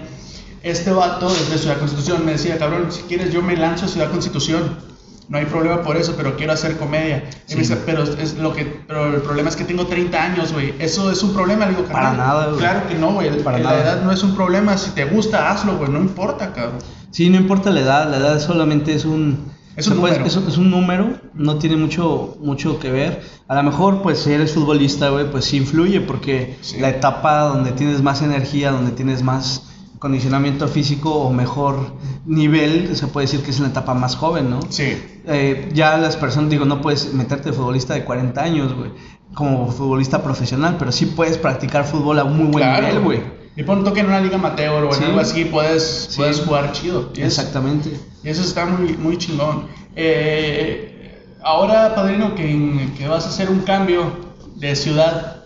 Este 0.63 0.91
vato 0.91 1.29
desde 1.29 1.59
Ciudad 1.59 1.77
Constitución 1.77 2.25
me 2.25 2.31
decía, 2.31 2.57
cabrón, 2.57 2.87
si 2.91 3.03
quieres 3.03 3.31
yo 3.31 3.43
me 3.43 3.55
lanzo 3.55 3.85
a 3.85 3.87
Ciudad 3.87 4.09
Constitución. 4.09 4.94
No 5.27 5.37
hay 5.37 5.45
problema 5.45 5.81
por 5.81 5.97
eso, 5.97 6.13
pero 6.15 6.35
quiero 6.37 6.53
hacer 6.53 6.77
comedia. 6.77 7.23
Y 7.47 7.51
Sí. 7.51 7.55
me 7.55 7.61
dice, 7.61 7.77
pero, 7.85 8.03
es 8.03 8.35
lo 8.35 8.53
que, 8.53 8.65
pero 8.87 9.13
el 9.15 9.21
problema 9.21 9.49
es 9.49 9.55
que 9.55 9.63
tengo 9.63 9.87
30 9.87 10.21
años, 10.23 10.53
güey. 10.53 10.73
¿Eso 10.79 11.09
es 11.11 11.23
un 11.23 11.33
problema? 11.33 11.65
Le 11.65 11.71
digo, 11.71 11.83
Para 11.85 12.09
"Carnal, 12.09 12.17
nada, 12.27 12.45
güey. 12.47 12.59
Claro 12.59 12.87
que 12.87 12.95
no, 12.95 13.13
güey. 13.13 13.43
Para 13.43 13.57
la 13.57 13.63
nada. 13.71 13.81
edad 13.81 14.01
no 14.03 14.11
es 14.11 14.21
un 14.23 14.35
problema. 14.35 14.77
Si 14.77 14.91
te 14.91 15.05
gusta, 15.05 15.49
hazlo, 15.51 15.77
güey. 15.77 15.89
No 15.89 15.99
importa, 15.99 16.53
cabrón. 16.53 16.79
Sí, 17.11 17.29
no 17.29 17.37
importa 17.37 17.69
la 17.71 17.79
edad, 17.81 18.09
la 18.11 18.17
edad 18.17 18.39
solamente 18.39 18.93
es 18.93 19.05
un... 19.05 19.53
Es 19.77 19.87
un 19.87 19.97
puede- 19.99 20.25
es, 20.25 20.35
es 20.37 20.57
un 20.57 20.71
número, 20.71 21.15
no 21.33 21.57
tiene 21.57 21.75
mucho, 21.75 22.37
mucho 22.39 22.79
que 22.79 22.89
ver. 22.91 23.21
A 23.49 23.55
lo 23.55 23.63
mejor, 23.63 24.01
pues, 24.01 24.19
si 24.19 24.31
eres 24.31 24.53
futbolista, 24.53 25.09
güey, 25.09 25.29
pues 25.29 25.43
sí 25.45 25.57
influye, 25.57 25.99
porque 25.99 26.55
Sí. 26.61 26.77
la 26.79 26.89
etapa 26.89 27.41
donde 27.41 27.71
tienes 27.73 28.01
más 28.01 28.21
energía, 28.21 28.71
donde 28.71 28.91
tienes 28.91 29.21
más 29.21 29.63
condicionamiento 29.99 30.67
físico 30.67 31.11
o 31.13 31.31
mejor 31.31 31.93
nivel, 32.25 32.95
se 32.95 33.07
puede 33.07 33.27
decir 33.27 33.41
que 33.43 33.51
es 33.51 33.59
la 33.59 33.67
etapa 33.69 33.93
más 33.93 34.15
joven, 34.15 34.49
¿no? 34.49 34.59
Sí. 34.69 34.97
Eh, 35.27 35.69
ya 35.73 35.97
las 35.97 36.17
personas, 36.17 36.49
digo, 36.49 36.65
no 36.65 36.81
puedes 36.81 37.13
meterte 37.13 37.49
de 37.51 37.55
futbolista 37.55 37.93
de 37.93 38.03
40 38.03 38.41
años, 38.41 38.73
güey, 38.73 38.91
como 39.33 39.71
futbolista 39.71 40.21
profesional, 40.23 40.75
pero 40.77 40.91
sí 40.91 41.05
puedes 41.07 41.37
practicar 41.37 41.85
fútbol 41.85 42.19
a 42.19 42.23
un 42.23 42.37
muy 42.37 42.47
buen 42.51 42.71
nivel, 42.73 42.99
güey. 42.99 43.21
Y 43.57 43.63
pon 43.63 43.85
toque 43.85 44.01
en 44.01 44.07
una 44.07 44.19
liga 44.19 44.35
amateur 44.35 44.83
o 44.83 44.87
en 44.89 44.93
Sí. 44.99 45.03
algo 45.05 45.19
así, 45.21 45.45
puedes, 45.45 46.07
Sí. 46.09 46.17
puedes 46.17 46.41
jugar 46.41 46.71
chido. 46.73 47.09
Exactamente. 47.15 47.97
Y 48.23 48.29
eso 48.29 48.41
está 48.41 48.65
muy, 48.65 48.97
muy 48.97 49.17
chingón. 49.17 49.67
Eh, 49.95 51.23
ahora, 51.41 51.95
padrino, 51.95 52.35
que, 52.35 52.89
que 52.97 53.07
vas 53.07 53.25
a 53.25 53.29
hacer 53.29 53.49
un 53.49 53.59
cambio 53.61 54.11
de 54.55 54.75
ciudad, 54.75 55.43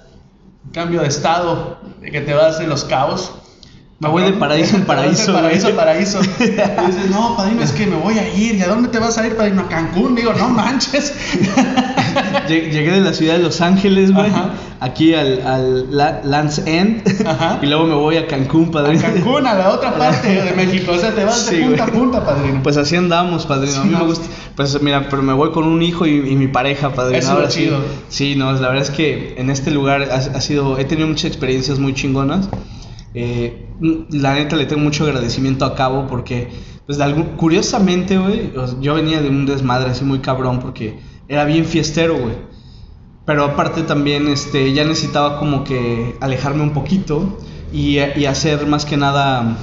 un 0.65 0.71
cambio 0.71 1.01
de 1.01 1.07
estado, 1.07 1.77
de 2.01 2.09
que 2.12 2.21
te 2.21 2.33
vas 2.33 2.57
de 2.59 2.65
los 2.67 2.83
cabos. 2.85 3.31
Me 4.01 4.07
voy 4.07 4.23
de 4.23 4.31
paraíso 4.33 4.77
en 4.77 4.83
paraíso, 4.85 5.33
De 5.33 5.39
paraíso 5.41 5.67
a 5.67 5.71
paraíso. 5.75 6.19
Y 6.39 6.43
dices, 6.43 7.09
no, 7.12 7.35
padrino, 7.35 7.62
es 7.62 7.71
que 7.73 7.85
me 7.85 7.97
voy 7.97 8.17
a 8.17 8.33
ir. 8.33 8.55
¿Y 8.55 8.62
a 8.62 8.67
dónde 8.69 8.88
te 8.88 8.97
vas 8.97 9.17
a 9.17 9.27
ir, 9.27 9.35
padrino? 9.35 9.62
A 9.63 9.67
Cancún. 9.67 10.15
Digo, 10.15 10.33
no 10.33 10.47
manches. 10.49 11.13
Lleg- 12.47 12.71
Llegué 12.71 12.91
de 12.91 13.01
la 13.01 13.13
ciudad 13.13 13.33
de 13.35 13.43
Los 13.43 13.59
Ángeles, 13.62 14.13
güey, 14.13 14.29
Ajá. 14.29 14.51
aquí 14.79 15.13
al, 15.13 15.41
al 15.45 15.95
La- 15.95 16.21
Land's 16.23 16.59
End, 16.65 17.03
Ajá. 17.27 17.59
y 17.62 17.65
luego 17.65 17.85
me 17.85 17.93
voy 17.93 18.15
a 18.17 18.25
Cancún, 18.27 18.69
A 18.69 18.71
padrino. 18.71 19.01
Cancún, 19.01 19.45
a 19.45 19.53
la 19.53 19.69
otra 19.69 19.93
parte 19.97 20.27
de 20.43 20.51
México. 20.53 20.93
O 20.93 20.97
sea, 20.97 21.13
te 21.13 21.25
vas 21.25 21.49
de 21.49 21.57
Sí, 21.57 21.62
punta 21.63 21.85
güey. 21.85 21.95
a 21.97 21.99
punta, 21.99 22.25
padrino. 22.25 22.63
Pues 22.63 22.77
así 22.77 22.95
andamos, 22.95 23.45
padrino. 23.45 23.73
Sí, 23.73 23.79
a 23.79 23.83
mí 23.83 23.91
no. 23.91 23.99
me 23.99 24.05
gusta. 24.05 24.25
Pues 24.55 24.81
mira, 24.81 25.07
pero 25.09 25.21
me 25.21 25.33
voy 25.33 25.51
con 25.51 25.65
un 25.65 25.81
hijo 25.81 26.05
y, 26.05 26.12
y 26.12 26.35
mi 26.35 26.47
pareja, 26.47 26.93
padrino. 26.93 27.19
Eso 27.19 27.31
es 27.31 27.35
Ahora 27.35 27.49
sí. 27.51 27.63
chido. 27.65 27.79
Sí, 28.07 28.35
no, 28.38 28.51
la 28.53 28.69
verdad 28.69 28.83
es 28.83 28.91
que 28.91 29.35
en 29.38 29.49
este 29.49 29.71
lugar 29.71 30.03
ha, 30.09 30.15
ha 30.15 30.41
sido, 30.41 30.77
he 30.79 30.85
tenido 30.85 31.07
muchas 31.07 31.25
experiencias 31.25 31.79
muy 31.79 31.93
chingonas. 31.93 32.47
Eh, 33.13 33.67
la 34.12 34.36
neta 34.36 34.56
le 34.56 34.65
tengo 34.65 34.82
mucho 34.82 35.06
agradecimiento 35.06 35.65
a 35.65 35.76
Cabo 35.76 36.08
porque, 36.08 36.48
pues 36.86 36.98
de 36.98 37.04
algún, 37.04 37.24
curiosamente, 37.38 38.17
güey, 38.17 38.52
yo 38.82 38.93
venía 38.93 39.22
de 39.22 39.30
un 39.30 39.45
desmadre 39.45 39.91
así 39.91 40.04
muy 40.04 40.19
cabrón 40.19 40.60
porque 40.60 41.00
era 41.28 41.45
bien 41.45 41.65
fiestero, 41.65 42.17
güey. 42.17 42.36
Pero 43.26 43.43
aparte 43.43 43.84
también, 43.84 44.28
este, 44.28 44.74
ya 44.74 44.84
necesitaba 44.86 45.39
como 45.39 45.63
que 45.63 46.15
alejarme 46.19 46.63
un 46.63 46.72
poquito 46.72 47.38
y, 47.72 47.98
y 48.00 48.26
hacer 48.26 48.65
más 48.65 48.86
que 48.86 48.98
nada 48.98 49.58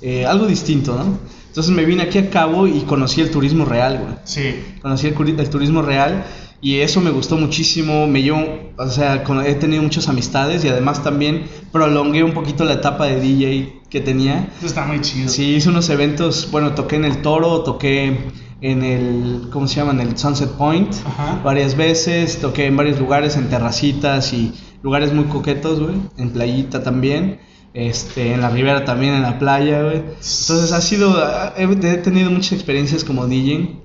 eh, 0.00 0.24
algo 0.26 0.46
distinto, 0.46 0.96
¿no? 0.96 1.18
Entonces 1.48 1.72
me 1.74 1.84
vine 1.84 2.04
aquí 2.04 2.18
a 2.18 2.30
Cabo 2.30 2.66
y 2.66 2.80
conocí 2.82 3.20
el 3.20 3.30
turismo 3.30 3.64
real, 3.64 3.98
güey 3.98 4.14
Sí. 4.24 4.54
conocí 4.80 5.08
el 5.08 5.50
turismo 5.50 5.82
real 5.82 6.24
y 6.62 6.76
eso 6.80 7.00
me 7.00 7.10
gustó 7.10 7.36
muchísimo, 7.36 8.06
me 8.06 8.22
llevo, 8.22 8.44
o 8.76 8.88
sea, 8.88 9.24
con- 9.24 9.44
he 9.44 9.54
tenido 9.54 9.82
muchas 9.82 10.08
amistades 10.08 10.64
y 10.64 10.68
además 10.68 11.02
también 11.02 11.44
prolongué 11.72 12.22
un 12.22 12.32
poquito 12.32 12.64
la 12.64 12.74
etapa 12.74 13.06
de 13.06 13.20
DJ 13.20 13.80
que 13.88 14.00
tenía. 14.00 14.48
Eso 14.58 14.66
está 14.66 14.84
muy 14.84 15.00
chido. 15.00 15.28
Sí, 15.28 15.54
hice 15.56 15.68
unos 15.70 15.88
eventos, 15.88 16.48
bueno, 16.50 16.74
toqué 16.74 16.96
en 16.96 17.04
el 17.04 17.22
Toro, 17.22 17.62
toqué 17.62 18.16
en 18.60 18.82
el, 18.82 19.48
¿cómo 19.50 19.66
se 19.66 19.76
llama? 19.76 19.92
En 19.92 20.00
el 20.00 20.18
Sunset 20.18 20.50
Point 20.50 20.92
Ajá. 21.06 21.40
varias 21.42 21.76
veces, 21.76 22.38
toqué 22.40 22.66
en 22.66 22.76
varios 22.76 22.98
lugares, 22.98 23.36
en 23.36 23.48
terracitas 23.48 24.32
y 24.34 24.52
lugares 24.82 25.12
muy 25.14 25.24
coquetos, 25.24 25.80
güey, 25.80 25.94
en 26.18 26.30
playita 26.30 26.82
también. 26.82 27.40
Este, 27.72 28.32
en 28.34 28.40
la 28.40 28.50
ribera 28.50 28.84
también, 28.84 29.14
en 29.14 29.22
la 29.22 29.38
playa, 29.38 29.82
güey. 29.84 29.98
Entonces 29.98 30.72
ha 30.72 30.80
sido, 30.80 31.16
he, 31.56 31.62
he 31.62 31.96
tenido 31.98 32.28
muchas 32.28 32.52
experiencias 32.54 33.04
como 33.04 33.28
DJ, 33.28 33.76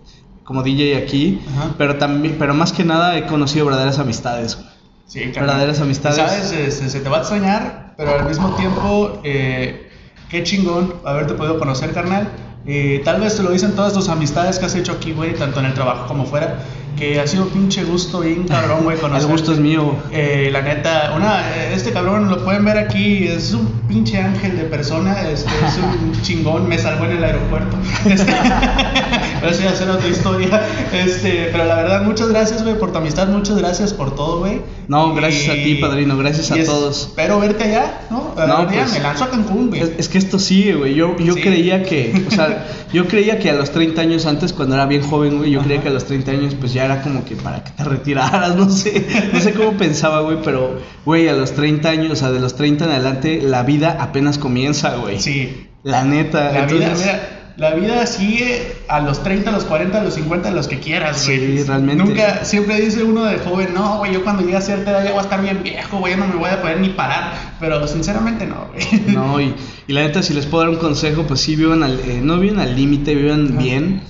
como 0.45 0.63
DJ 0.63 0.95
aquí, 0.95 1.41
Ajá. 1.57 1.71
pero 1.77 1.97
también, 1.97 2.37
pero 2.39 2.53
más 2.53 2.71
que 2.71 2.85
nada 2.85 3.17
he 3.17 3.25
conocido 3.25 3.65
verdaderas 3.65 3.99
amistades. 3.99 4.57
Sí, 5.07 5.19
carnal. 5.25 5.45
Verdaderas 5.47 5.81
amistades. 5.81 6.17
Sabes, 6.17 6.51
Este, 6.53 6.89
se 6.89 6.99
te 7.01 7.09
va 7.09 7.17
a 7.17 7.19
extrañar, 7.19 7.93
pero 7.97 8.17
al 8.17 8.25
mismo 8.25 8.55
tiempo, 8.55 9.19
eh, 9.23 9.89
qué 10.29 10.43
chingón 10.43 10.93
haberte 11.03 11.33
podido 11.33 11.59
conocer, 11.59 11.91
carnal. 11.91 12.29
Eh, 12.67 13.01
tal 13.05 13.21
vez 13.21 13.35
te 13.37 13.43
lo 13.43 13.51
dicen 13.51 13.73
todas 13.75 13.93
tus 13.93 14.09
amistades 14.09 14.57
que 14.57 14.65
has 14.65 14.75
hecho 14.75 14.93
aquí, 14.93 15.11
güey, 15.11 15.35
tanto 15.35 15.59
en 15.59 15.67
el 15.67 15.73
trabajo 15.73 16.07
como 16.07 16.25
fuera, 16.25 16.55
que 16.97 17.19
ha 17.19 17.27
sido 17.27 17.43
un 17.43 17.49
pinche 17.49 17.83
gusto 17.83 18.21
bien 18.21 18.47
cabrón, 18.47 18.83
güey, 18.83 18.95
El 18.95 19.01
conocer. 19.01 19.29
gusto 19.29 19.53
es 19.53 19.59
mío. 19.59 19.95
Eh, 20.11 20.49
la 20.51 20.61
neta, 20.61 21.13
una, 21.15 21.43
este 21.73 21.91
cabrón 21.91 22.29
lo 22.29 22.43
pueden 22.43 22.65
ver 22.65 22.77
aquí, 22.77 23.27
es 23.27 23.53
un 23.53 23.67
pinche 23.87 24.17
ángel 24.17 24.57
de 24.57 24.63
persona, 24.63 25.29
este, 25.29 25.49
es 25.67 25.77
un 25.77 26.11
chingón, 26.21 26.67
me 26.67 26.77
salvó 26.77 27.05
en 27.05 27.17
el 27.17 27.23
aeropuerto. 27.23 27.77
Este, 28.05 28.33
pero 29.39 29.51
eso 29.51 29.63
ya 29.63 29.75
será 29.75 29.93
otra 29.93 30.07
historia. 30.07 30.61
Este, 30.93 31.49
pero 31.51 31.65
la 31.65 31.75
verdad, 31.75 32.03
muchas 32.03 32.29
gracias, 32.29 32.63
güey, 32.63 32.77
por 32.77 32.91
tu 32.91 32.99
amistad, 32.99 33.27
muchas 33.27 33.57
gracias 33.57 33.93
por 33.93 34.15
todo, 34.15 34.39
güey. 34.39 34.61
No, 34.87 35.13
gracias 35.13 35.49
a 35.49 35.53
ti, 35.53 35.75
padrino, 35.75 36.17
gracias 36.17 36.51
a 36.51 36.63
todos. 36.63 37.07
Espero 37.07 37.39
verte 37.39 37.63
allá, 37.65 38.01
¿no? 38.09 38.24
No, 38.35 38.65
día 38.65 38.81
pues, 38.81 38.93
me 38.93 38.99
lanzo 38.99 39.23
a 39.23 39.29
Cancún, 39.29 39.69
güey. 39.69 39.81
Es, 39.81 39.91
es 39.97 40.09
que 40.09 40.17
esto 40.17 40.39
sigue, 40.39 40.75
güey. 40.75 40.93
Yo, 40.95 41.15
yo 41.17 41.33
Sí. 41.33 41.41
creía 41.41 41.83
que, 41.83 42.25
o 42.27 42.31
sea, 42.31 42.67
yo 42.93 43.07
creía 43.07 43.39
que 43.39 43.49
a 43.49 43.53
los 43.53 43.71
30 43.71 44.01
años 44.01 44.25
antes, 44.25 44.53
cuando 44.53 44.75
era 44.75 44.85
bien 44.85 45.01
joven, 45.01 45.37
güey, 45.37 45.51
yo 45.51 45.61
creía 45.61 45.81
que 45.81 45.87
a 45.89 45.91
los 45.91 46.05
30 46.05 46.31
años, 46.31 46.55
pues 46.59 46.73
ya 46.73 46.85
era 46.85 47.01
como 47.01 47.23
que 47.25 47.35
para 47.35 47.63
que 47.63 47.71
te 47.71 47.83
retiraras, 47.83 48.55
no 48.57 48.69
sé, 48.69 49.05
no 49.33 49.39
sé 49.39 49.53
cómo 49.53 49.73
pensaba, 49.73 50.21
güey, 50.21 50.37
pero, 50.43 50.79
güey, 51.05 51.27
a 51.27 51.33
los 51.33 51.53
30 51.53 51.89
años, 51.89 52.11
o 52.11 52.15
sea, 52.15 52.31
de 52.31 52.39
los 52.39 52.55
30 52.55 52.85
en 52.85 52.91
adelante, 52.91 53.41
la 53.41 53.63
vida 53.63 53.97
apenas 53.99 54.37
comienza, 54.37 54.95
güey. 54.95 55.19
Sí. 55.19 55.67
La 55.83 56.03
neta. 56.03 56.51
La 56.51 56.65
vida, 56.65 56.85
entonces- 56.87 57.05
mira, 57.05 57.34
la 57.57 57.73
vida 57.73 58.05
sigue 58.05 58.73
a 58.89 58.99
los 58.99 59.23
30, 59.23 59.49
a 59.49 59.53
los 59.53 59.63
40, 59.63 59.99
a 59.99 60.03
los 60.03 60.15
50, 60.15 60.49
a 60.49 60.51
los 60.51 60.67
que 60.67 60.79
quieras, 60.79 61.17
Sí, 61.21 61.37
güey. 61.37 61.63
realmente. 61.63 62.03
Nunca, 62.03 62.43
siempre 62.43 62.81
dice 62.81 63.03
uno 63.03 63.23
de 63.23 63.37
joven, 63.39 63.69
no, 63.73 63.99
güey, 63.99 64.13
yo 64.13 64.23
cuando 64.23 64.43
llegue 64.43 64.57
a 64.57 64.61
cierta 64.61 64.91
edad 64.91 65.03
ya 65.05 65.11
voy 65.11 65.19
a 65.19 65.23
estar 65.23 65.41
bien 65.41 65.63
viejo, 65.63 65.99
güey, 65.99 66.15
no 66.17 66.27
me 66.27 66.35
voy 66.35 66.49
a 66.49 66.61
poder 66.61 66.79
ni 66.81 66.89
parar. 66.89 67.55
Pero 67.59 67.87
sinceramente 67.87 68.45
no, 68.45 68.67
güey. 68.73 69.15
No, 69.15 69.39
y, 69.39 69.53
y 69.87 69.93
la 69.93 70.01
neta, 70.01 70.21
si 70.21 70.33
les 70.33 70.45
puedo 70.45 70.63
dar 70.65 70.69
un 70.73 70.79
consejo, 70.79 71.23
pues 71.23 71.39
sí, 71.39 71.55
vivan 71.55 71.83
al, 71.83 71.99
eh, 72.01 72.19
no 72.21 72.39
vivan 72.39 72.59
al 72.59 72.75
límite, 72.75 73.15
vivan 73.15 73.51
Ajá. 73.53 73.57
bien. 73.57 74.01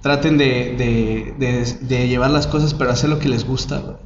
Traten 0.00 0.36
de, 0.38 0.74
de, 0.76 1.34
de, 1.38 1.76
de 1.80 2.08
llevar 2.08 2.30
las 2.30 2.46
cosas, 2.48 2.74
pero 2.74 2.90
hacer 2.90 3.08
lo 3.10 3.18
que 3.18 3.28
les 3.28 3.44
gusta, 3.44 3.78
güey. 3.78 3.96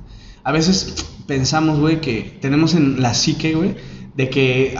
A 0.44 0.52
veces 0.52 1.06
pensamos, 1.26 1.80
güey, 1.80 2.00
que 2.00 2.38
tenemos 2.40 2.74
en 2.74 3.00
la 3.02 3.14
psique, 3.14 3.54
güey, 3.54 3.76
de 4.14 4.30
que 4.30 4.78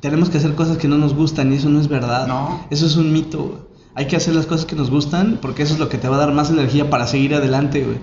tenemos 0.00 0.30
que 0.30 0.38
hacer 0.38 0.54
cosas 0.54 0.76
que 0.78 0.88
no 0.88 0.98
nos 0.98 1.14
gustan 1.14 1.52
y 1.52 1.56
eso 1.56 1.68
no 1.68 1.80
es 1.80 1.88
verdad. 1.88 2.26
No. 2.26 2.66
Eso 2.70 2.86
es 2.86 2.96
un 2.96 3.12
mito, 3.12 3.38
güey. 3.42 3.58
Hay 3.94 4.06
que 4.06 4.16
hacer 4.16 4.34
las 4.34 4.46
cosas 4.46 4.64
que 4.64 4.76
nos 4.76 4.90
gustan 4.90 5.38
porque 5.42 5.62
eso 5.64 5.74
es 5.74 5.80
lo 5.80 5.88
que 5.88 5.98
te 5.98 6.08
va 6.08 6.16
a 6.16 6.20
dar 6.20 6.32
más 6.32 6.50
energía 6.50 6.88
para 6.88 7.06
seguir 7.06 7.34
adelante, 7.34 7.82
güey. 7.82 7.98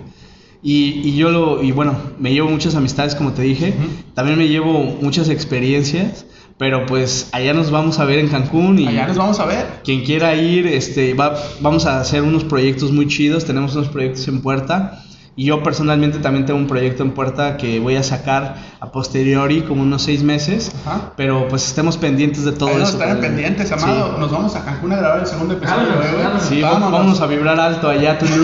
Y, 0.62 1.08
y 1.08 1.16
yo 1.16 1.30
lo, 1.30 1.62
y 1.64 1.72
bueno, 1.72 1.96
me 2.20 2.34
llevo 2.34 2.50
muchas 2.50 2.76
amistades, 2.76 3.16
como 3.16 3.32
te 3.34 3.44
dije. 3.44 3.76
Ujú. 3.78 3.88
También 4.14 4.38
me 4.38 4.48
llevo 4.48 4.98
muchas 5.02 5.30
experiencias. 5.30 6.26
Pero 6.58 6.86
pues 6.86 7.28
allá 7.34 7.54
nos 7.54 7.70
vamos 7.70 8.00
a 8.00 8.06
ver 8.06 8.18
en 8.20 8.30
Cancún 8.30 8.80
y 8.80 8.88
Allá 8.88 9.08
nos 9.08 9.18
vamos 9.18 9.40
a 9.42 9.46
ver. 9.46 9.82
quien 9.84 10.06
quiera 10.06 10.36
ir, 10.36 10.66
este, 10.68 11.14
va, 11.14 11.36
vamos 11.60 11.86
a 11.86 12.00
hacer 12.00 12.22
unos 12.22 12.46
proyectos 12.46 12.94
muy 12.94 13.08
chidos. 13.08 13.44
Tenemos 13.44 13.76
unos 13.76 13.90
proyectos 13.90 14.26
en 14.30 14.42
puerta. 14.42 15.04
Y 15.38 15.46
yo 15.48 15.62
personalmente 15.64 16.20
también 16.20 16.46
tengo 16.46 16.58
un 16.58 16.68
proyecto 16.68 17.04
en 17.04 17.12
puerta 17.12 17.58
que 17.58 17.82
voy 17.82 17.98
a 17.98 18.04
sacar 18.04 18.56
a 18.80 18.92
posteriori, 18.92 19.64
como 19.64 19.82
unos 19.82 20.02
seis 20.04 20.24
meses. 20.24 20.72
Ajá. 20.86 21.12
Pero 21.18 21.50
pues 21.50 21.68
estemos 21.68 21.98
pendientes 21.98 22.46
de 22.46 22.54
todo 22.54 22.70
Ahí 22.70 22.78
nos 22.78 22.90
eso. 22.90 23.00
padre. 23.00 23.16
pendientes, 23.16 23.70
amado. 23.72 24.14
Sí. 24.14 24.20
Nos 24.22 24.32
vamos 24.32 24.56
a 24.56 24.64
Cancún 24.64 24.94
a 24.94 24.96
grabar 24.96 25.20
el 25.20 25.28
segundo 25.28 25.56
episodio, 25.56 25.88
Vámonos. 26.24 26.44
Sí, 26.44 26.62
vámonos. 26.62 26.92
vámonos 26.92 27.20
a 27.22 27.28
vibrar 27.28 27.60
alto 27.60 27.90
allá, 27.90 28.18
Tulum. 28.18 28.44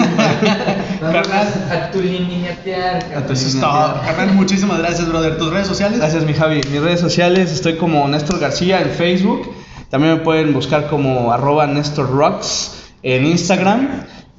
Vamos 1.01 1.27
Carnal. 1.27 1.47
a 1.71 1.91
tu 1.91 2.01
liniatear. 2.01 3.06
A 3.15 3.25
tu 3.25 3.34
Eso 3.34 3.47
es 3.47 3.60
todo. 3.60 4.01
Carnal, 4.06 4.34
muchísimas 4.36 4.80
gracias, 4.80 5.08
brother. 5.08 5.38
¿Tus 5.38 5.49
redes 5.49 5.67
sociales? 5.67 5.97
Gracias, 5.97 6.25
mi 6.25 6.34
Javi. 6.34 6.60
Mis 6.69 6.82
redes 6.82 6.99
sociales, 6.99 7.54
estoy 7.54 7.77
como 7.77 8.06
Néstor 8.10 8.38
García 8.39 8.82
en 8.82 8.89
Facebook. 8.89 9.49
También 9.89 10.15
me 10.15 10.19
pueden 10.21 10.54
buscar 10.54 10.88
como 10.88 11.32
arroba 11.32 11.67
Néstor 11.67 12.10
Rocks 12.12 12.91
en 13.04 13.25
Instagram. 13.25 13.88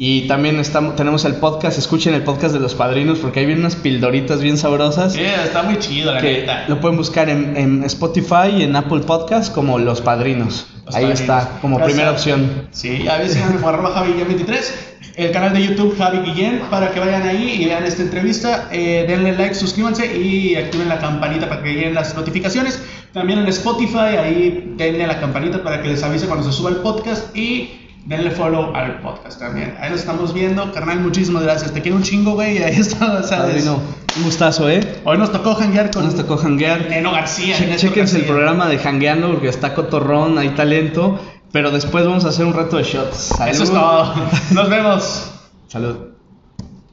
Y 0.05 0.23
también 0.23 0.59
estamos, 0.59 0.97
tenemos 0.97 1.25
el 1.27 1.37
podcast, 1.37 1.79
escuchen 1.79 2.13
el 2.13 2.25
podcast 2.25 2.53
de 2.53 2.59
los 2.59 2.75
padrinos 2.75 3.21
porque 3.21 3.39
ahí 3.39 3.47
vienen 3.47 3.65
unas 3.65 3.77
pildoritas 3.77 4.43
bien 4.43 4.59
sabrosas. 4.59 5.13
Sí, 5.13 5.21
está 5.21 5.63
muy 5.63 5.79
chido, 5.79 6.13
la 6.13 6.21
que 6.21 6.41
neta. 6.41 6.65
lo 6.67 6.81
pueden 6.81 6.97
buscar 6.97 7.29
en, 7.31 7.57
en 7.57 7.85
Spotify 7.85 8.49
y 8.59 8.63
en 8.65 8.75
Apple 8.75 9.03
Podcast 9.03 9.55
como 9.55 9.79
Los 9.79 10.01
Padrinos. 10.01 10.67
Los 10.87 10.97
ahí 10.97 11.03
Padrinos. 11.05 11.21
está, 11.21 11.59
como 11.61 11.77
Gracias. 11.77 11.95
primera 11.95 12.11
opción. 12.11 12.69
Sí, 12.73 13.07
a 13.07 13.21
como 13.53 13.69
arroba 13.69 13.93
Javi 13.93 14.15
Guillén 14.15 14.27
23. 14.27 14.89
El 15.15 15.31
canal 15.31 15.53
de 15.53 15.67
YouTube 15.67 15.97
Javi 15.97 16.19
Guillén 16.19 16.63
para 16.69 16.91
que 16.91 16.99
vayan 16.99 17.23
ahí 17.23 17.59
y 17.63 17.67
vean 17.67 17.85
esta 17.85 18.03
entrevista. 18.03 18.71
Eh, 18.73 19.05
denle 19.07 19.37
like, 19.37 19.55
suscríbanse 19.55 20.19
y 20.21 20.57
activen 20.57 20.89
la 20.89 20.99
campanita 20.99 21.49
para 21.49 21.63
que 21.63 21.75
lleguen 21.75 21.95
las 21.95 22.17
notificaciones. 22.17 22.83
También 23.13 23.39
en 23.39 23.47
Spotify, 23.47 24.17
ahí 24.19 24.75
denle 24.77 25.05
a 25.05 25.07
la 25.07 25.21
campanita 25.21 25.63
para 25.63 25.81
que 25.81 25.91
les 25.91 26.03
avise 26.03 26.27
cuando 26.27 26.45
se 26.45 26.51
suba 26.51 26.71
el 26.71 26.77
podcast 26.79 27.37
y 27.37 27.82
denle 28.05 28.31
follow 28.31 28.75
al 28.75 29.01
podcast 29.01 29.39
también. 29.39 29.75
Ahí 29.81 29.91
nos 29.91 30.01
estamos 30.01 30.33
viendo. 30.35 30.73
Carnal, 30.73 31.01
muchísimas 31.01 31.43
gracias. 31.43 31.73
Te 31.73 31.81
quiero 31.83 31.97
un 31.97 32.03
chingo, 32.03 32.33
güey. 32.33 32.59
y 32.59 32.63
Ahí 32.63 32.77
está, 32.81 33.23
¿sabes? 33.23 33.53
Padrino, 33.55 33.81
un 34.17 34.23
gustazo, 34.25 34.69
¿eh? 34.69 35.01
Hoy 35.05 35.19
nos 35.19 35.31
tocó 35.33 35.55
janguear 35.55 35.91
con 35.91 36.05
Nos 36.05 36.15
tocó 36.15 36.37
janguear. 36.37 36.89
Neno 36.89 37.13
García. 37.13 37.57
Che- 37.57 37.67
Néstor 37.67 37.91
Chéquense 37.91 38.19
el 38.19 38.25
programa 38.25 38.69
de 38.69 38.79
Jangueando 38.79 39.31
porque 39.31 39.49
está 39.49 39.75
cotorrón, 39.75 40.39
hay 40.39 40.51
talento. 40.51 41.19
Pero 41.53 41.71
después 41.71 42.05
vamos 42.07 42.25
a 42.25 42.29
hacer 42.29 42.47
un 42.47 42.55
reto 42.55 42.77
de 42.79 42.83
shots. 42.85 43.33
Eso 43.47 43.63
es 43.65 43.69
Salud. 43.69 43.73
todo. 43.81 44.15
Nos 44.53 44.69
vemos. 44.71 45.31
Salud. 45.69 45.97